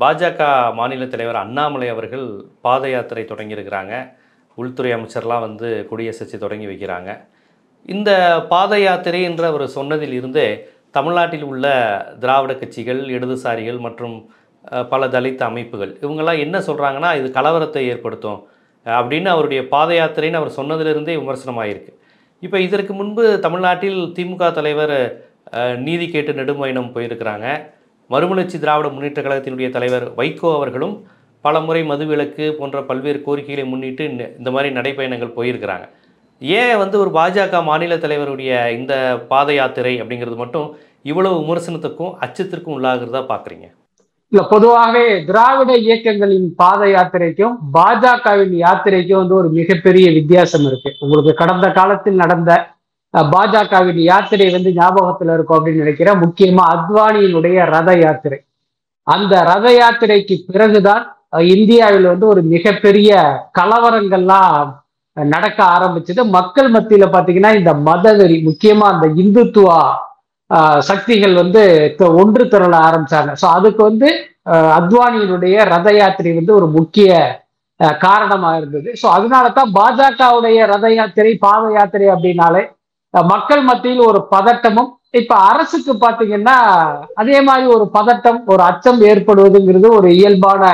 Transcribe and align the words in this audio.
பாஜக 0.00 0.40
மாநில 0.78 1.06
தலைவர் 1.12 1.38
அண்ணாமலை 1.42 1.88
அவர்கள் 1.94 2.26
பாத 2.66 2.82
யாத்திரை 2.94 3.22
தொடங்கியிருக்கிறாங்க. 3.30 3.94
உள்துறை 4.60 4.90
அமைச்சர்லாம் 4.96 5.44
வந்து 5.46 5.68
கொடியசைச்சு 5.90 6.36
தொடங்கி 6.44 6.66
வைக்கிறாங்க. 6.70 7.10
இந்த 7.94 8.10
பாத 8.52 8.72
யாத்திரை 8.86 9.20
என்று 9.28 9.44
அவர் 9.50 9.64
சொன்னதில் 9.76 10.14
இருந்தே 10.18 10.48
தமிழ்நாட்டில் 10.96 11.46
உள்ள 11.50 11.66
திராவிட 12.22 12.52
கட்சிகள் 12.60 13.00
இடதுசாரிகள் 13.16 13.78
மற்றும் 13.86 14.16
பல 14.92 15.02
தலித் 15.14 15.44
அமைப்புகள் 15.48 15.92
இவங்கெல்லாம் 16.04 16.42
என்ன 16.44 16.56
சொல்கிறாங்கன்னா 16.68 17.10
இது 17.20 17.28
கலவரத்தை 17.38 17.82
ஏற்படுத்தும் 17.92 18.40
அப்படின்னு 18.98 19.28
அவருடைய 19.34 19.60
பாத 19.74 19.90
யாத்திரைன்னு 19.98 20.40
அவர் 20.40 20.56
சொன்னதிலிருந்தே 20.58 21.14
விமர்சனமாயிருக்கு. 21.20 21.92
இப்போ 22.46 22.58
இதற்கு 22.66 22.92
முன்பு 23.00 23.24
தமிழ்நாட்டில் 23.46 24.00
திமுக 24.16 24.50
தலைவர் 24.58 24.96
நீதி 25.86 26.06
கேட்டு 26.14 26.32
நெடுமயணம் 26.40 26.92
போயிருக்கிறாங்க. 26.94 27.46
மறுமலர்ச்சி 28.08 28.58
திராவிட 28.58 28.88
முன்னேற்ற 28.88 29.22
கழகத்தினுடைய 29.22 29.70
தலைவர் 29.70 30.14
வைகோ 30.16 30.54
அவர்களும் 30.54 31.04
பல 31.40 31.60
முறை 31.60 31.82
மதுவிலக்கு 31.82 32.50
போன்ற 32.50 32.82
பல்வேறு 32.82 33.22
கோரிக்கைகளை 33.22 33.70
முன்னிட்டு 33.70 34.04
இந்த- 34.10 34.50
மாதிரி 34.50 34.74
நடைப்பயணங்கள் 34.74 35.32
போயிருக்கிறாங்க. 35.36 35.88
ஏன் 36.40 36.76
வந்து 36.76 36.98
ஒரு 36.98 37.10
பாஜக 37.10 37.62
மாநில 37.62 37.96
தலைவருடைய 37.96 38.70
இந்த 38.70 39.18
பாத 39.28 39.54
யாத்திரை 39.54 40.02
அப்படிங்கிறது 40.02 40.36
மட்டும் 40.36 40.76
இவ்வளவு 41.02 41.40
விமர்சனத்துக்கும் 41.40 42.12
அச்சத்திற்கும் 42.12 42.82
உள்ளாகிறதா 42.82 43.24
பார்க்குறீங்க? 43.28 43.66
இல்ல 44.28 44.46
பொதுவாகவே 44.48 45.24
திராவிட 45.24 45.76
இயக்கங்களின் 45.76 46.54
பாத 46.54 46.86
யாத்திரைக்கும் 46.86 47.56
பாஜகவின் 47.74 48.56
யாத்திரைக்கும் 48.56 49.16
வந்து 49.16 49.34
ஒரு 49.34 49.48
மிகப்பெரிய 49.48 50.12
வித்தியாசம் 50.12 50.64
இருக்கு. 50.64 50.96
உங்களுக்கு 51.00 51.34
கடந்த 51.34 51.70
காலத்தில் 51.70 52.14
நடந்த 52.14 52.77
பாஜகவின் 53.14 54.00
யாத்திரை 54.02 54.48
வந்து 54.50 54.70
ஞாபகத்துல 54.72 55.34
இருக்கும் 55.34 55.58
அப்படின்னு 55.58 55.84
நினைக்கிறேன். 55.84 56.20
முக்கியமா 56.20 56.64
அத்வானியினுடைய 56.74 57.58
ரத 57.74 57.90
யாத்திரை. 57.98 58.38
அந்த 59.06 59.34
ரத 59.42 59.66
யாத்திரைக்கு 59.78 60.34
பிறகுதான் 60.48 61.04
இந்தியாவில் 61.52 62.06
வந்து 62.06 62.26
ஒரு 62.26 62.42
மிகப்பெரிய 62.52 63.10
கலவரங்கள்லாம் 63.58 64.68
நடக்க 65.16 65.60
ஆரம்பிச்சது. 65.76 66.22
மக்கள் 66.30 66.68
மத்தியில 66.70 67.06
பாத்தீங்கன்னா 67.14 67.52
இந்த 67.54 67.72
மதவெறி 67.88 68.36
முக்கியமா 68.48 68.86
அந்த 68.94 69.06
இந்துத்துவா 69.22 69.80
சக்திகள் 70.80 71.34
வந்து 71.34 71.62
த- 71.98 72.12
ஒன்று 72.20 72.44
திரள 72.44 72.74
ஆரம்பிச்சாங்க. 72.88 73.32
ஸோ 73.40 73.46
அதுக்கு 73.56 73.82
வந்து 73.82 74.08
அத்வானியினுடைய 74.78 75.56
ரத 75.72 75.88
யாத்திரை 75.96 76.32
வந்து 76.34 76.54
ஒரு 76.54 76.66
முக்கிய 76.68 77.08
காரணமாக 77.80 77.98
காரணமா 78.06 78.50
இருந்தது. 78.56 78.90
ஸோ 79.02 79.06
அதனால 79.16 79.46
தான் 79.50 79.72
பாஜகவுடைய 79.74 80.58
ரத 80.66 80.86
யாத்திரை 80.94 81.32
பாத 81.38 81.72
யாத்திரை 81.72 82.06
அப்படின்னாலே 82.08 82.62
மக்கள் 83.14 83.62
மத்தியில் 83.68 84.02
ஒரு 84.10 84.20
பதட்டமும் 84.34 84.90
இப்ப 85.18 85.34
அரசுக்கு 85.50 85.92
பாத்தீங்கன்னா 86.04 86.56
அதே 87.20 87.38
மாதிரி 87.48 87.66
ஒரு 87.76 87.84
பதட்டம் 87.94 88.40
ஒரு 88.52 88.62
அச்சம் 88.70 89.00
ஏற்படுவதுங்கிறது 89.10 89.88
ஒரு 89.98 90.08
இயல்பான 90.18 90.64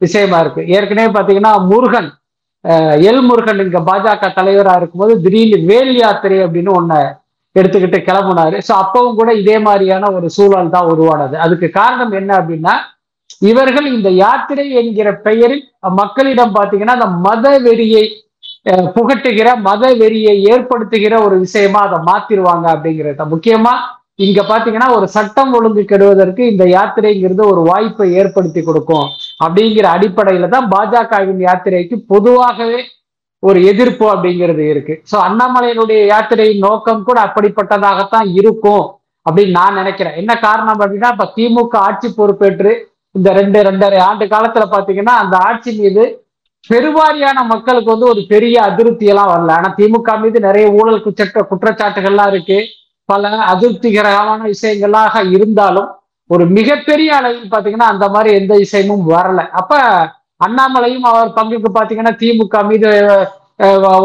விஷயமா 0.00 0.38
இருக்கு. 0.44 0.62
ஏற்கனவே 0.76 1.10
பாத்தீங்கன்னா 1.16 1.52
முருகன் 1.72 2.08
எல் 3.08 3.22
முருகன் 3.28 3.62
இங்க 3.64 3.80
பாஜக 3.88 4.30
தலைவரா 4.38 4.74
இருக்கும்போது 4.78 5.14
திடீர்னு 5.24 5.58
வேல் 5.70 5.94
யாத்திரை 6.02 6.38
அப்படின்னு 6.46 6.72
ஒன்ன 6.78 7.02
எடுத்துக்கிட்டு 7.56 7.98
கிளம்புனாரு. 8.06 8.56
ஸோ 8.68 8.72
அப்பவும் 8.82 9.18
கூட 9.18 9.30
இதே 9.42 9.56
மாதிரியான 9.66 10.10
ஒரு 10.16 10.28
சூழல் 10.36 10.74
தான் 10.76 10.90
உருவானது. 10.92 11.34
அதுக்கு 11.44 11.68
காரணம் 11.80 12.14
என்ன 12.20 12.30
அப்படின்னா 12.40 12.74
இவர்கள் 13.50 13.86
இந்த 13.96 14.08
யாத்திரை 14.24 14.66
என்கிற 14.80 15.08
பெயரில் 15.26 15.62
மக்களிடம் 16.00 16.56
பாத்தீங்கன்னா 16.56 16.96
அந்த 16.98 17.08
மத 17.26 17.44
வெறியை 17.66 18.04
புகட்டுகிற 18.96 19.48
மத 19.66 19.84
வெறியை 20.00 20.34
ஏற்படுத்துகிற 20.52 21.14
ஒரு 21.26 21.36
விஷயமா 21.44 21.80
அதை 21.86 21.98
மாத்திருவாங்க 22.08 22.66
அப்படிங்கிறத. 22.74 23.24
முக்கியமா 23.34 23.74
இங்க 24.24 24.40
பாத்தீங்கன்னா 24.48 24.88
ஒரு 24.96 25.06
சட்டம் 25.14 25.52
ஒழுங்கு 25.56 25.82
கெடுவதற்கு 25.90 26.42
இந்த 26.52 26.64
யாத்திரைங்கிறது 26.74 27.42
ஒரு 27.52 27.62
வாய்ப்பை 27.70 28.06
ஏற்படுத்தி 28.20 28.60
கொடுக்கும் 28.62 29.06
அப்படிங்கிற 29.44 29.86
அடிப்படையில 29.96 30.48
தான் 30.54 30.68
பாஜகவின் 30.74 31.42
யாத்திரைக்கு 31.46 31.96
பொதுவாகவே 32.12 32.80
ஒரு 33.42 33.58
எதிர்ப்பு 33.70 34.06
அப்படிங்கிறது 34.12 34.64
இருக்கு. 34.72 34.94
ஸோ 35.10 35.16
அண்ணாமலையினுடைய 35.28 36.00
யாத்திரையின் 36.12 36.64
நோக்கம் 36.66 37.06
கூட 37.08 37.18
அப்படிப்பட்டதாகத்தான் 37.28 38.28
இருக்கும் 38.40 38.84
அப்படின்னு 39.26 39.56
நான் 39.60 39.78
நினைக்கிறேன். 39.80 40.16
என்ன 40.22 40.32
காரணம் 40.46 40.74
அப்படின்னா 40.74 41.10
இப்ப 41.14 41.30
திமுக 41.36 41.76
ஆட்சி 41.88 42.08
பொறுப்பேற்று 42.18 42.72
இந்த 43.14 43.28
ரெண்டு 43.40 43.58
ரெண்டரை 43.68 43.98
ஆண்டு 44.08 44.24
காலத்துல 44.34 44.64
பாத்தீங்கன்னா 44.74 45.16
அந்த 45.22 45.36
ஆட்சி 45.48 45.72
மீது 45.80 46.04
பெருவாரியான 46.70 47.38
மக்களுக்கு 47.52 47.90
வந்து 47.94 48.08
ஒரு 48.12 48.22
பெரிய 48.32 48.56
அதிருப்தி 48.68 49.06
எல்லாம் 49.12 49.30
வரல. 49.32 49.54
ஆனா 49.58 49.68
திமுக 49.78 50.12
மீது 50.22 50.38
நிறைய 50.46 50.66
ஊழல் 50.78 51.04
குற்ற 51.06 51.44
குற்றச்சாட்டுகள்லாம் 51.50 52.30
இருக்கு. 52.32 52.58
பல 53.10 53.30
அதிருப்திகரமான 53.52 54.40
விஷயங்களாக 54.52 55.22
இருந்தாலும் 55.36 55.88
ஒரு 56.30 56.44
மிகப்பெரிய 56.58 57.10
அளவில் 57.20 57.52
பாத்தீங்கன்னா 57.54 57.88
அந்த 57.94 58.06
மாதிரி 58.14 58.30
எந்த 58.40 58.52
விஷயமும் 58.62 59.04
வரல. 59.14 59.40
அப்ப 59.60 59.80
அண்ணாமலையும் 60.46 61.06
அவர் 61.10 61.36
பங்குக்கு 61.38 61.70
பாத்தீங்கன்னா 61.78 62.12
திமுக 62.22 62.62
மீது 62.70 62.90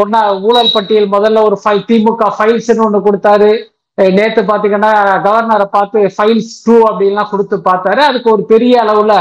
ஒன்னா 0.02 0.22
ஊழல் 0.48 0.74
பட்டியல் 0.74 1.08
முதல்ல 1.14 1.44
ஒரு 1.48 1.58
ஃபை 1.62 1.78
திமுக 1.90 2.26
ஃபைல்ஸ்னு 2.38 2.86
ஒண்ணு 2.88 3.00
கொடுத்தாரு. 3.08 3.52
நேற்று 3.98 4.18
நேத்து 4.18 4.42
பாத்தீங்கன்னா 4.50 4.92
கவர்னரை 5.26 5.68
பார்த்து 5.78 6.00
ஃபைல்ஸ் 6.16 6.52
டூ 6.66 6.76
அப்படின்லாம் 6.90 7.32
கொடுத்து 7.32 7.56
பார்த்தாரு. 7.70 8.02
அதுக்கு 8.10 8.30
ஒரு 8.36 8.44
பெரிய 8.52 8.76
அளவுல 8.84 9.14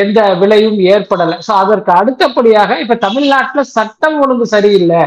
எந்த 0.00 0.20
விலையும் 0.40 0.78
ஏற்படலை. 0.94 1.36
ஸோ 1.46 1.52
அதற்கு 1.62 1.90
அடுத்தபடியாக 2.00 2.78
இப்ப 2.82 2.98
தமிழ்நாட்டுல 3.06 3.62
சட்டம் 3.76 4.18
ஒழுங்கு 4.24 4.46
சரியில்லை 4.54 5.02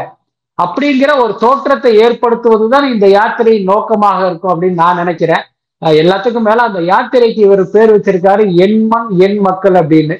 அப்படிங்கிற 0.58 1.10
ஒரு 1.22 1.32
தோற்றத்தை 1.42 1.92
ஏற்படுத்துவதுதான் 2.04 2.86
இந்த 2.92 3.06
யாத்திரையின் 3.16 3.70
நோக்கமாக 3.72 4.20
இருக்கும் 4.28 4.52
அப்படின்னு 4.52 4.82
நான் 4.84 5.00
நினைக்கிறேன். 5.02 5.44
எல்லாத்துக்கும் 6.02 6.46
மேல 6.48 6.62
அந்த 6.68 6.80
யாத்திரைக்கு 6.92 7.40
இவர் 7.46 7.62
பேர் 7.74 7.92
வச்சிருக்காரு 7.94 8.44
என் 8.64 8.80
மண் 8.92 9.10
என் 9.26 9.38
மக்கள் 9.48 9.76
அப்படின்னு. 9.80 10.16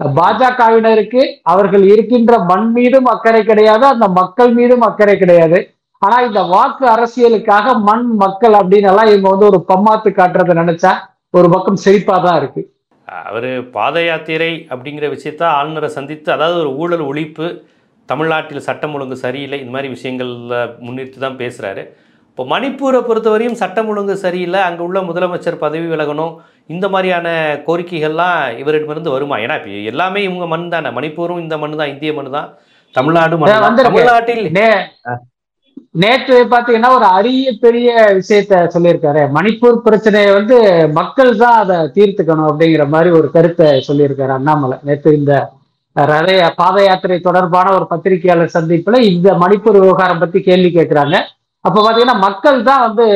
பாஜகவினருக்கு 0.00 1.22
அவர்கள் 1.52 1.84
இருக்கின்ற 1.92 2.38
மண் 2.50 2.68
மீதும் 2.76 3.08
அக்கறை 3.12 3.42
கிடையாது 3.50 3.84
அந்த 3.94 4.06
மக்கள் 4.20 4.52
மீதும் 4.58 4.84
அக்கறை 4.88 5.16
கிடையாது. 5.18 5.58
ஆனா 6.02 6.16
இந்த 6.28 6.40
வாக்கு 6.54 6.84
அரசியலுக்காக 6.94 7.74
மண் 7.88 8.08
மக்கள் 8.22 8.54
அப்படின்னு 8.60 8.90
எல்லாம் 8.92 9.10
இவங்க 9.10 9.28
வந்து 9.34 9.50
ஒரு 9.50 9.60
பம்மாத்து 9.70 10.10
காட்டுறதை 10.20 10.54
நினைச்சா 10.62 10.92
ஒரு 11.38 11.48
பக்கம் 11.52 11.82
சிரிப்பா 11.84 12.16
தான் 12.24 12.38
இருக்கு. 12.40 12.62
அவர் 13.22 13.46
பாத 13.70 13.96
யாத்திரை 14.02 14.52
அப்படிங்கிற 14.70 15.08
விஷயத்த 15.10 15.42
ஆளுநரை 15.56 15.88
சந்தித்து 15.88 16.28
அதாவது 16.32 16.58
ஒரு 16.60 16.72
ஊழல் 16.76 17.04
ஒழிப்பு 17.06 17.46
தமிழ்நாட்டில் 18.08 18.66
சட்டம் 18.66 18.94
ஒழுங்கு 18.94 19.16
சரியில்லை 19.16 19.58
இந்த 19.60 19.72
மாதிரி 19.72 19.88
விஷயங்களில் 19.88 20.54
முன்னிறுத்தி 20.80 21.18
தான் 21.20 21.38
பேசுகிறாரு 21.38 21.82
இப்போ 22.28 22.44
மணிப்பூரை 22.44 23.00
பொறுத்தவரையும் 23.00 23.58
சட்டம் 23.60 23.88
ஒழுங்கு 23.88 24.14
சரியில்லை 24.16 24.60
அங்கே 24.60 24.82
உள்ள 24.82 24.98
முதலமைச்சர் 25.02 25.58
பதவி 25.58 25.86
விலகணும் 25.86 26.32
இந்த 26.68 26.86
மாதிரியான 26.88 27.28
கோரிக்கைகள்லாம் 27.66 28.38
இவரிடமிருந்து 28.58 29.14
வருமா? 29.14 29.36
ஏன்னா 29.38 29.56
இப்போ 29.58 29.82
எல்லாமே 29.84 30.22
இவங்க 30.22 30.46
மண் 30.46 30.68
தானே 30.68 30.90
மணிப்பூரும் 30.90 31.42
இந்த 31.42 31.58
மண் 31.58 31.76
தான் 31.76 31.92
இந்திய 31.92 32.12
மண் 32.12 32.30
தான் 32.30 32.48
தமிழ்நாடு. 32.94 33.36
தமிழ்நாட்டில் 33.82 34.42
நேற்று 35.94 36.36
பாத்தீங்கன்னா 36.52 36.90
ஒரு 36.98 37.06
அரிய 37.16 37.48
பெரிய 37.64 37.88
விஷயத்த 38.18 38.60
சொல்லியிருக்காரு. 38.74 39.22
மணிப்பூர் 39.36 39.82
பிரச்சனையை 39.86 40.30
வந்து 40.36 40.56
மக்கள் 40.98 41.32
தான் 41.42 41.58
அதை 41.62 41.76
தீர்த்துக்கணும் 41.96 42.48
அப்படிங்கிற 42.50 42.84
மாதிரி 42.94 43.10
ஒரு 43.18 43.28
கருத்தை 43.34 43.66
சொல்லியிருக்காரு 43.88 44.32
அண்ணாமலை. 44.36 44.76
நேற்று 44.88 45.12
இந்த 45.18 45.34
ரத 45.96 46.30
பாத 46.60 46.76
யாத்திரை 46.84 47.18
தொடர்பான 47.28 47.72
ஒரு 47.78 47.86
பத்திரிகையாளர் 47.92 48.54
சந்திப்புல 48.56 49.00
இந்த 49.10 49.28
மணிப்பூர் 49.42 49.78
விவகாரம் 49.84 50.22
பத்தி 50.22 50.38
கேள்வி 50.48 50.70
கேட்கிறாங்க. 50.78 51.16
அப்ப 51.64 51.76
பாத்தீங்கன்னா 51.86 52.18
மக்கள் 52.26 52.58
தான் 52.68 52.84
வந்து 52.86 53.06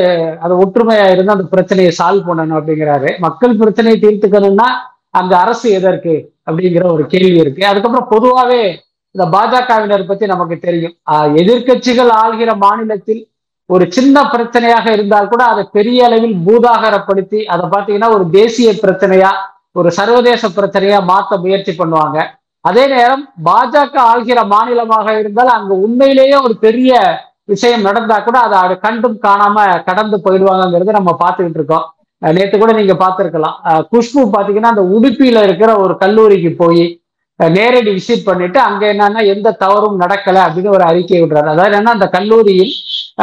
அது 0.44 0.54
ஒற்றுமையா 0.64 1.06
இருந்து 1.14 1.34
அந்த 1.36 1.46
பிரச்சனையை 1.54 1.92
சால்வ் 2.00 2.28
பண்ணணும் 2.30 2.58
அப்படிங்கிறாரு. 2.58 3.10
மக்கள் 3.26 3.60
பிரச்சனையை 3.62 3.98
தீர்த்துக்கணும்னா 4.04 4.68
அந்த 5.20 5.32
அரசு 5.44 5.68
எதற்கு 5.78 6.14
அப்படிங்கிற 6.48 6.84
ஒரு 6.96 7.04
கேள்வி 7.14 7.38
இருக்கு. 7.44 7.62
அதுக்கப்புறம் 7.70 8.10
பொதுவாவே 8.14 8.64
இந்த 9.16 9.24
பாஜகவினர் 9.34 10.06
பத்தி 10.06 10.26
நமக்கு 10.26 10.58
தெரியும். 10.58 10.94
ஆஹ் 11.10 11.28
எதிர்க்கட்சிகள் 11.40 12.10
ஆள்கிற 12.22 12.50
மாநிலத்தில் 12.56 13.22
ஒரு 13.66 13.84
சின்ன 13.90 14.22
பிரச்சனையாக 14.22 14.86
இருந்தால் 14.92 15.28
கூட 15.28 15.44
அதை 15.44 15.68
பெரிய 15.72 16.04
அளவில் 16.06 16.34
பூதாகரப்படுத்தி 16.46 17.38
அதை 17.44 17.64
பார்த்தீங்கன்னா 17.74 18.08
ஒரு 18.16 18.24
தேசிய 18.30 18.72
பிரச்சனையா 18.82 19.30
ஒரு 19.72 19.90
சர்வதேச 19.90 20.48
பிரச்சனையா 20.48 20.98
மாத்த 21.12 21.38
முயற்சி 21.40 21.72
பண்ணுவாங்க. 21.78 22.18
அதே 22.60 22.86
நேரம் 22.86 23.24
பாஜக 23.44 23.94
ஆள்கிற 24.10 24.44
மாநிலமாக 24.46 25.18
இருந்தால் 25.18 25.54
அங்க 25.56 25.74
உண்மையிலேயே 25.74 26.36
ஒரு 26.36 26.56
பெரிய 26.56 27.00
விஷயம் 27.44 27.80
நடந்தா 27.80 28.18
கூட 28.18 28.38
அதை 28.38 28.58
அதை 28.58 28.76
கண்டும் 28.78 29.18
காணாம 29.26 29.56
கடந்து 29.88 30.16
போயிடுவாங்கங்கிறத 30.24 30.96
நம்ம 30.98 31.16
பார்த்துக்கிட்டு 31.24 31.60
இருக்கோம். 31.60 31.84
நேற்று 32.22 32.58
கூட 32.58 32.72
நீங்க 32.72 32.94
பார்த்துருக்கலாம். 33.02 33.56
குஷ்பு 33.92 34.22
பாத்தீங்கன்னா 34.36 34.72
அந்த 34.74 34.86
உடுப்பியில 34.96 35.42
இருக்கிற 35.42 35.72
ஒரு 35.78 35.96
கல்லூரிக்கு 36.04 36.52
போய் 36.62 36.84
நேரடி 37.40 37.90
விசிட் 37.96 38.26
பண்ணிட்டு 38.28 38.58
அங்க 38.58 38.82
என்னன்னா 38.92 39.22
எந்த 39.32 39.56
தவறும் 39.62 39.98
நடக்கல 40.02 40.36
அப்படின்னு 40.46 40.74
ஒரு 40.76 40.84
அறிக்கை 40.90 41.18
விடுறாரு. 41.22 41.48
அதாவது 41.52 41.70
என்னன்னா 41.70 41.96
அந்த 41.96 42.08
கல்லூரியில் 42.16 42.72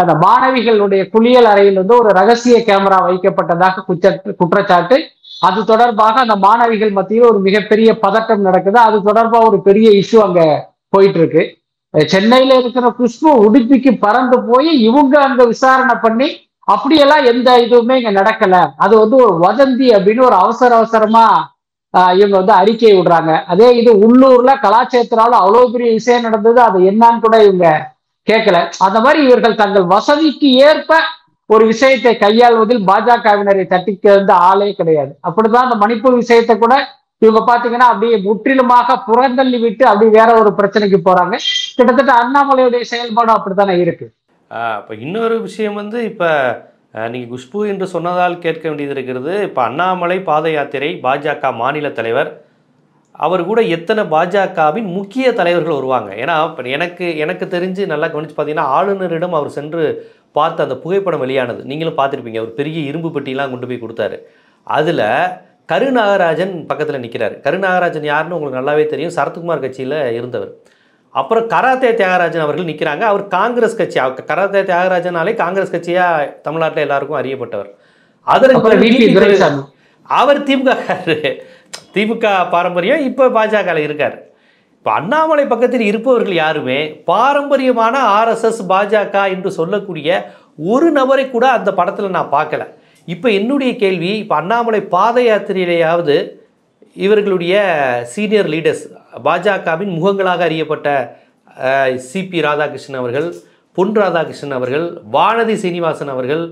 அந்த 0.02 0.14
மாணவிகளுடைய 0.26 1.02
குளியல் 1.16 1.50
அறையில் 1.54 1.80
வந்து 1.82 1.96
ஒரு 2.02 2.10
ரகசிய 2.20 2.58
கேமரா 2.68 3.00
வைக்கப்பட்டதாக 3.08 3.84
குற்ற 3.90 4.12
குற்றச்சாட்டு. 4.42 4.98
அது 5.48 5.60
தொடர்பாக 5.72 6.16
அந்த 6.20 6.36
மாணவிகள் 6.46 6.94
மத்தியில் 6.98 7.30
ஒரு 7.32 7.40
மிகப்பெரிய 7.48 7.90
பதட்டம் 8.06 8.46
நடக்குது. 8.48 8.80
அது 8.88 8.98
தொடர்பா 9.10 9.40
ஒரு 9.50 9.58
பெரிய 9.68 9.90
இஷ்யூ 10.02 10.20
அங்க 10.28 10.42
போயிட்டு 10.90 11.20
இருக்கு 11.22 11.44
சென்னையில 11.94 12.54
இருக்கிற 12.62 12.88
குஷ்பு 13.00 13.30
உடுப்பிக்கு 13.46 13.92
பறந்து 14.06 14.38
போய் 14.50 14.70
இவங்க 14.90 15.16
அங்க 15.22 15.42
விசாரணை 15.46 15.96
பண்ணி 16.06 16.28
அப்படியெல்லாம் 16.68 17.26
எந்த 17.32 17.50
இதுவுமே 17.66 17.96
இங்க 18.00 18.12
நடக்கல. 18.12 18.58
அது 18.78 18.94
வந்து 19.00 19.16
ஒரு 19.26 19.34
வதந்தி 19.46 19.88
அப்படின்னு 19.96 20.24
ஒரு 20.30 20.38
அவசர 20.44 20.70
அவசரமா 20.80 21.26
இவங்க 22.20 22.36
வந்து 22.42 22.56
அறிக்கை 22.60 22.94
விடுறாங்க. 22.98 23.32
அதே 23.54 23.68
இது 23.80 23.92
உள்ளூர்ல 24.06 24.52
கலாச்சேத்திரால 24.66 25.40
அவ்வளவு 25.44 25.74
பெரிய 25.74 25.90
விஷயம் 25.98 26.26
நடந்தது 26.28 26.60
அது 26.68 26.78
என்னன்னு 26.92 27.24
கூட 27.26 27.38
இவங்க 27.48 27.68
கேட்கல 28.28 28.58
அந்த 28.86 28.98
மாதிரி 29.06 29.20
இவர்கள் 29.28 29.62
தங்கள் 29.62 29.92
வசதிக்கு 29.94 30.50
ஏற்ப 30.70 31.00
ஒரு 31.50 31.64
விஷயத்தை 31.72 32.12
கையாள்வதில் 32.24 32.84
பாஜகவினரை 32.90 33.64
தட்டிக்க 33.72 34.06
வந்து 34.18 34.34
ஆளே 34.50 34.70
கிடையாது. 34.80 35.12
அப்படிதான் 35.28 35.66
அந்த 35.68 35.78
மணிப்பூர் 35.84 36.22
விஷயத்தை 36.22 36.56
கூட 36.58 36.76
இவங்க 37.26 37.42
பாத்தீங்கன்னா 37.50 37.90
அப்படியே 37.92 38.16
முற்றிலுமாக 38.28 38.96
புறந்தள்ளி 39.08 39.58
விட்டு 39.66 39.84
அப்படி 39.90 40.08
வேற 40.18 40.30
ஒரு 40.42 40.52
பிரச்சனைக்கு 40.60 41.00
போறாங்க. 41.08 41.36
கிட்டத்தட்ட 41.78 42.14
அண்ணாமலையுடைய 42.22 42.84
செயல்பாடும் 42.94 43.38
அப்படித்தானே 43.38 43.76
இருக்கு. 43.84 44.08
இப்போ 44.80 44.94
இன்னொரு 45.06 45.36
விஷயம் 45.48 45.80
வந்து 45.82 46.00
இப்போ 46.12 46.32
நீங்கள் 46.94 47.32
குஷ்பு 47.34 47.60
என்று 47.72 47.86
சொன்னதால் 47.94 48.42
கேட்க 48.46 48.64
வேண்டியது 48.70 48.94
இருக்கிறது. 48.96 49.34
இப்போ 49.48 49.62
அண்ணாமலை 49.68 50.18
பாத 50.30 50.50
யாத்திரை 50.56 50.90
பாஜக 51.06 51.52
மாநில 51.62 51.90
தலைவர். 52.00 52.30
அவர் 53.26 53.42
கூட 53.50 53.62
எத்தனை 53.76 54.04
பாஜகவின் 54.16 54.90
முக்கிய 54.98 55.26
தலைவர்கள் 55.40 55.78
வருவாங்க? 55.80 56.12
ஏன்னா 56.24 56.36
இப்போ 56.50 56.64
எனக்கு 56.78 57.06
எனக்கு 57.24 57.46
தெரிஞ்சு 57.56 57.84
நல்லா 57.94 58.08
கவனித்து 58.14 58.36
பார்த்தீங்கன்னா 58.38 58.68
ஆளுநரிடம் 58.78 59.38
அவர் 59.40 59.56
சென்று 59.58 59.84
பார்த்த 60.38 60.66
அந்த 60.66 60.76
புகைப்படம் 60.84 61.24
வெளியானது. 61.24 61.62
நீங்களும் 61.72 61.98
பார்த்துருப்பீங்க. 62.00 62.42
அவர் 62.44 62.60
பெரிய 62.60 62.80
இரும்பு 62.92 63.10
பெட்டிலாம் 63.16 63.52
கொண்டு 63.54 63.70
போய் 63.72 63.84
கொடுத்தாரு. 63.84 64.18
அதில் 64.78 65.06
கருநாகராஜன் 65.72 66.54
பக்கத்தில் 66.70 67.04
நிற்கிறார் 67.04 67.36
கருநாகராஜன் 67.46 68.08
யாருன்னு 68.12 68.38
உங்களுக்கு 68.38 68.62
நல்லாவே 68.62 68.86
தெரியும். 68.94 69.16
சரத்குமார் 69.18 69.66
கட்சியில் 69.66 70.00
இருந்தவர். 70.20 70.52
அப்புறம் 71.20 71.46
கராத்தே 71.54 71.90
தியாகராஜன் 72.00 72.46
அவர்கள் 72.46 72.70
நிற்கிறாங்க 72.72 73.04
அவர் 73.12 73.24
காங்கிரஸ் 73.38 73.80
கட்சி 73.80 74.00
கராத்தே 74.32 74.62
தியாகராஜனாலே 74.70 75.34
காங்கிரஸ் 75.44 75.74
கட்சியாக 75.76 76.30
தமிழ்நாட்டில் 76.48 76.86
எல்லாருக்கும் 76.86 77.20
அறியப்பட்டவர். 77.22 77.72
அதற்கு 78.28 78.60
அவர் 80.10 80.40
திமுக 80.48 80.70
திமுக 81.96 82.28
பாரம்பரியம் 82.54 83.04
இப்போ 83.10 83.26
பாஜக 83.38 83.76
இருக்கார். 83.88 84.16
இப்போ 84.78 84.92
அண்ணாமலை 85.00 85.44
பக்கத்தில் 85.52 85.86
இருப்பவர்கள் 85.90 86.36
யாருமே 86.44 86.80
பாரம்பரியமான 87.12 87.96
ஆர்எஸ்எஸ் 88.18 88.62
பாஜக 88.72 89.18
என்று 89.36 89.50
சொல்லக்கூடிய 89.58 90.18
ஒரு 90.72 90.88
நபரை 90.98 91.26
கூட 91.36 91.46
அந்த 91.58 91.70
படத்தில் 91.78 92.16
நான் 92.18 92.34
பார்க்கல. 92.38 92.64
இப்போ 93.08 93.28
என்னுடைய 93.40 93.72
கேள்வி 93.84 94.12
இப்போ 94.24 94.36
அண்ணாமலை 94.42 94.82
பாத 94.96 95.18
யாத்திரையிலேயாவது 95.30 96.18
இவர்களுடைய 97.06 97.56
சீனியர் 98.14 98.50
லீடர்ஸ் 98.54 98.86
பாஜகவின் 99.28 99.94
முகங்களாக 99.98 100.44
அறியப்பட்ட 100.50 100.88
சிபி 102.10 102.40
ராதாகிருஷ்ணன் 102.48 103.02
அவர்கள் 103.02 103.28
பொன் 103.78 103.96
ராதாகிருஷ்ணன் 104.02 104.58
அவர்கள் 104.58 104.86
வானதி 105.16 105.56
சீனிவாசன் 105.64 106.14
அவர்கள் 106.16 106.44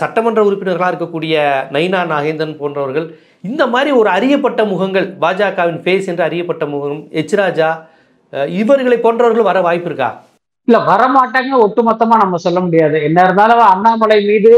சட்டமன்ற 0.00 0.40
உறுப்பினர்களாக 0.48 0.90
இருக்கக்கூடிய 0.92 1.34
நைனா 1.74 2.00
நாகேந்திரன் 2.12 2.60
போன்றவர்கள் 2.60 3.06
இந்த 3.48 3.62
மாதிரி 3.74 3.90
ஒரு 4.00 4.08
அறியப்பட்ட 4.16 4.60
முகங்கள் 4.72 5.06
பாஜகவின் 5.22 5.82
ஃபேஸ் 5.84 6.08
என்று 6.12 6.24
அறியப்பட்ட 6.28 6.64
முகம் 6.72 7.02
எச்ராஜா 7.22 7.68
இவர்களை 8.62 8.98
போன்றவர்கள் 9.04 9.48
வர 9.50 9.58
வாய்ப்பு 9.66 9.88
இருக்கா? 9.90 10.08
இல்ல 10.68 10.78
வரமாட்டாங்க 10.88 11.58
ஒட்டுமொத்தமா 11.64 12.14
நம்ம 12.22 12.38
சொல்ல 12.46 12.58
முடியாது. 12.64 12.96
என்ன 13.08 13.18
இருந்தாலும் 13.26 13.62
அண்ணாமலை 13.72 14.18
மீது 14.30 14.50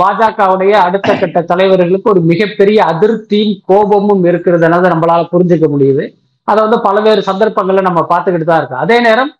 பாஜகவுடைய 0.00 0.72
அடுத்த 0.86 1.10
கட்ட 1.14 1.40
தலைவர்களுக்கு 1.50 2.12
ஒரு 2.14 2.22
மிகப்பெரிய 2.30 2.78
அதிருப்தியும் 2.92 3.54
கோபமும் 3.70 4.24
இருக்கிறதுனால 4.30 4.90
நம்மளால 4.94 5.28
புரிஞ்சுக்க 5.34 5.68
முடியுது. 5.74 6.04
அதை 6.48 6.58
வந்து 6.64 6.78
பல்வேறு 6.86 7.22
சந்தர்ப்பங்கள்ல 7.30 7.84
நம்ம 7.88 8.00
பார்த்துக்கிட்டு 8.12 8.48
தான் 8.50 8.60
இருக்கோம். 8.62 8.82
அதே 8.84 8.98
நேரம் 9.06 9.32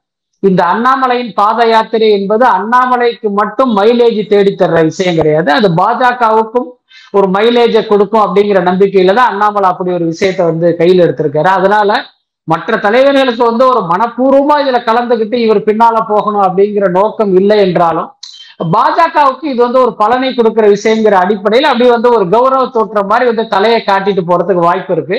இந்த 0.43 0.61
அண்ணாமலையின் 0.73 1.33
பாத 1.41 1.67
யாத்திரை 1.73 2.09
என்பது 2.19 2.45
அண்ணாமலைக்கு 2.57 3.29
மட்டும் 3.41 3.71
மைலேஜ் 3.79 4.23
தேடி 4.33 4.53
தர்ற 4.63 4.81
விஷயம் 4.89 5.19
கிடையாது. 5.21 5.49
அது 5.59 5.69
பாஜகவுக்கும் 5.83 6.69
ஒரு 7.19 7.27
மைலேஜை 7.37 7.83
கொடுக்கும் 7.91 8.25
அப்படிங்கிற 8.25 8.61
நம்பிக்கையில 8.71 9.15
தான் 9.19 9.31
அண்ணாமலை 9.33 9.69
அப்படி 9.73 9.91
ஒரு 9.99 10.07
விஷயத்தை 10.13 10.43
வந்து 10.51 10.69
கையில் 10.81 11.05
எடுத்திருக்காரு. 11.05 11.51
அதனால 11.59 11.91
மற்ற 12.49 12.77
தலைவர்களுக்கு 12.87 13.43
வந்து 13.51 13.65
ஒரு 13.73 13.81
மனப்பூர்வமா 13.93 14.57
இதுல 14.63 14.79
கலந்துக்கிட்டு 14.89 15.37
இவர் 15.45 15.61
பின்னால 15.69 16.01
போகணும் 16.11 16.45
அப்படிங்கிற 16.47 16.89
நோக்கம் 16.99 17.33
இல்லை 17.41 17.57
என்றாலும் 17.67 18.11
பாஜகவுக்கு 18.75 19.47
இது 19.53 19.61
வந்து 19.67 19.81
ஒரு 19.85 19.93
பலனை 20.01 20.29
கொடுக்கிற 20.33 20.65
விஷயங்கிற 20.75 21.15
அடிப்படையில் 21.23 21.71
அப்படி 21.71 21.87
வந்து 21.95 22.09
ஒரு 22.17 22.27
கௌரவ 22.35 22.67
தோற்ற 22.77 23.01
மாதிரி 23.13 23.25
வந்து 23.31 23.45
தலையை 23.55 23.81
காட்டிட்டு 23.89 24.23
போறதுக்கு 24.31 24.67
வாய்ப்பு 24.69 24.93
இருக்கு. 24.97 25.19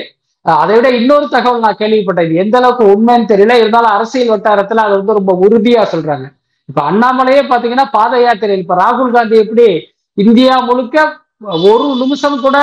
அதை 0.62 0.72
விட 0.76 0.88
இன்னொரு 0.98 1.26
தகவல் 1.34 1.64
நான் 1.64 1.80
கேள்விப்பட்டேன். 1.80 2.26
இது 2.28 2.40
எந்த 2.42 2.56
அளவுக்கு 2.60 2.84
உண்மைன்னு 2.92 3.30
தெரியல. 3.32 3.54
இருந்தாலும் 3.62 3.94
அரசியல் 3.96 4.32
வட்டாரத்துல 4.32 4.84
அது 4.86 4.94
வந்து 5.00 5.18
ரொம்ப 5.18 5.32
உறுதியா 5.46 5.82
சொல்றாங்க. 5.92 6.26
இப்ப 6.68 6.80
அண்ணாமலையே 6.90 7.42
பாத்தீங்கன்னா 7.52 7.86
பாத 7.96 8.20
யாத்திரையில். 8.24 8.64
இப்ப 8.64 8.76
ராகுல் 8.82 9.14
காந்தி 9.16 9.36
எப்படி 9.44 9.66
இந்தியா 10.26 10.54
முழுக்க 10.68 11.06
ஒரு 11.70 11.86
நிமிஷம் 12.02 12.38
கூட 12.44 12.58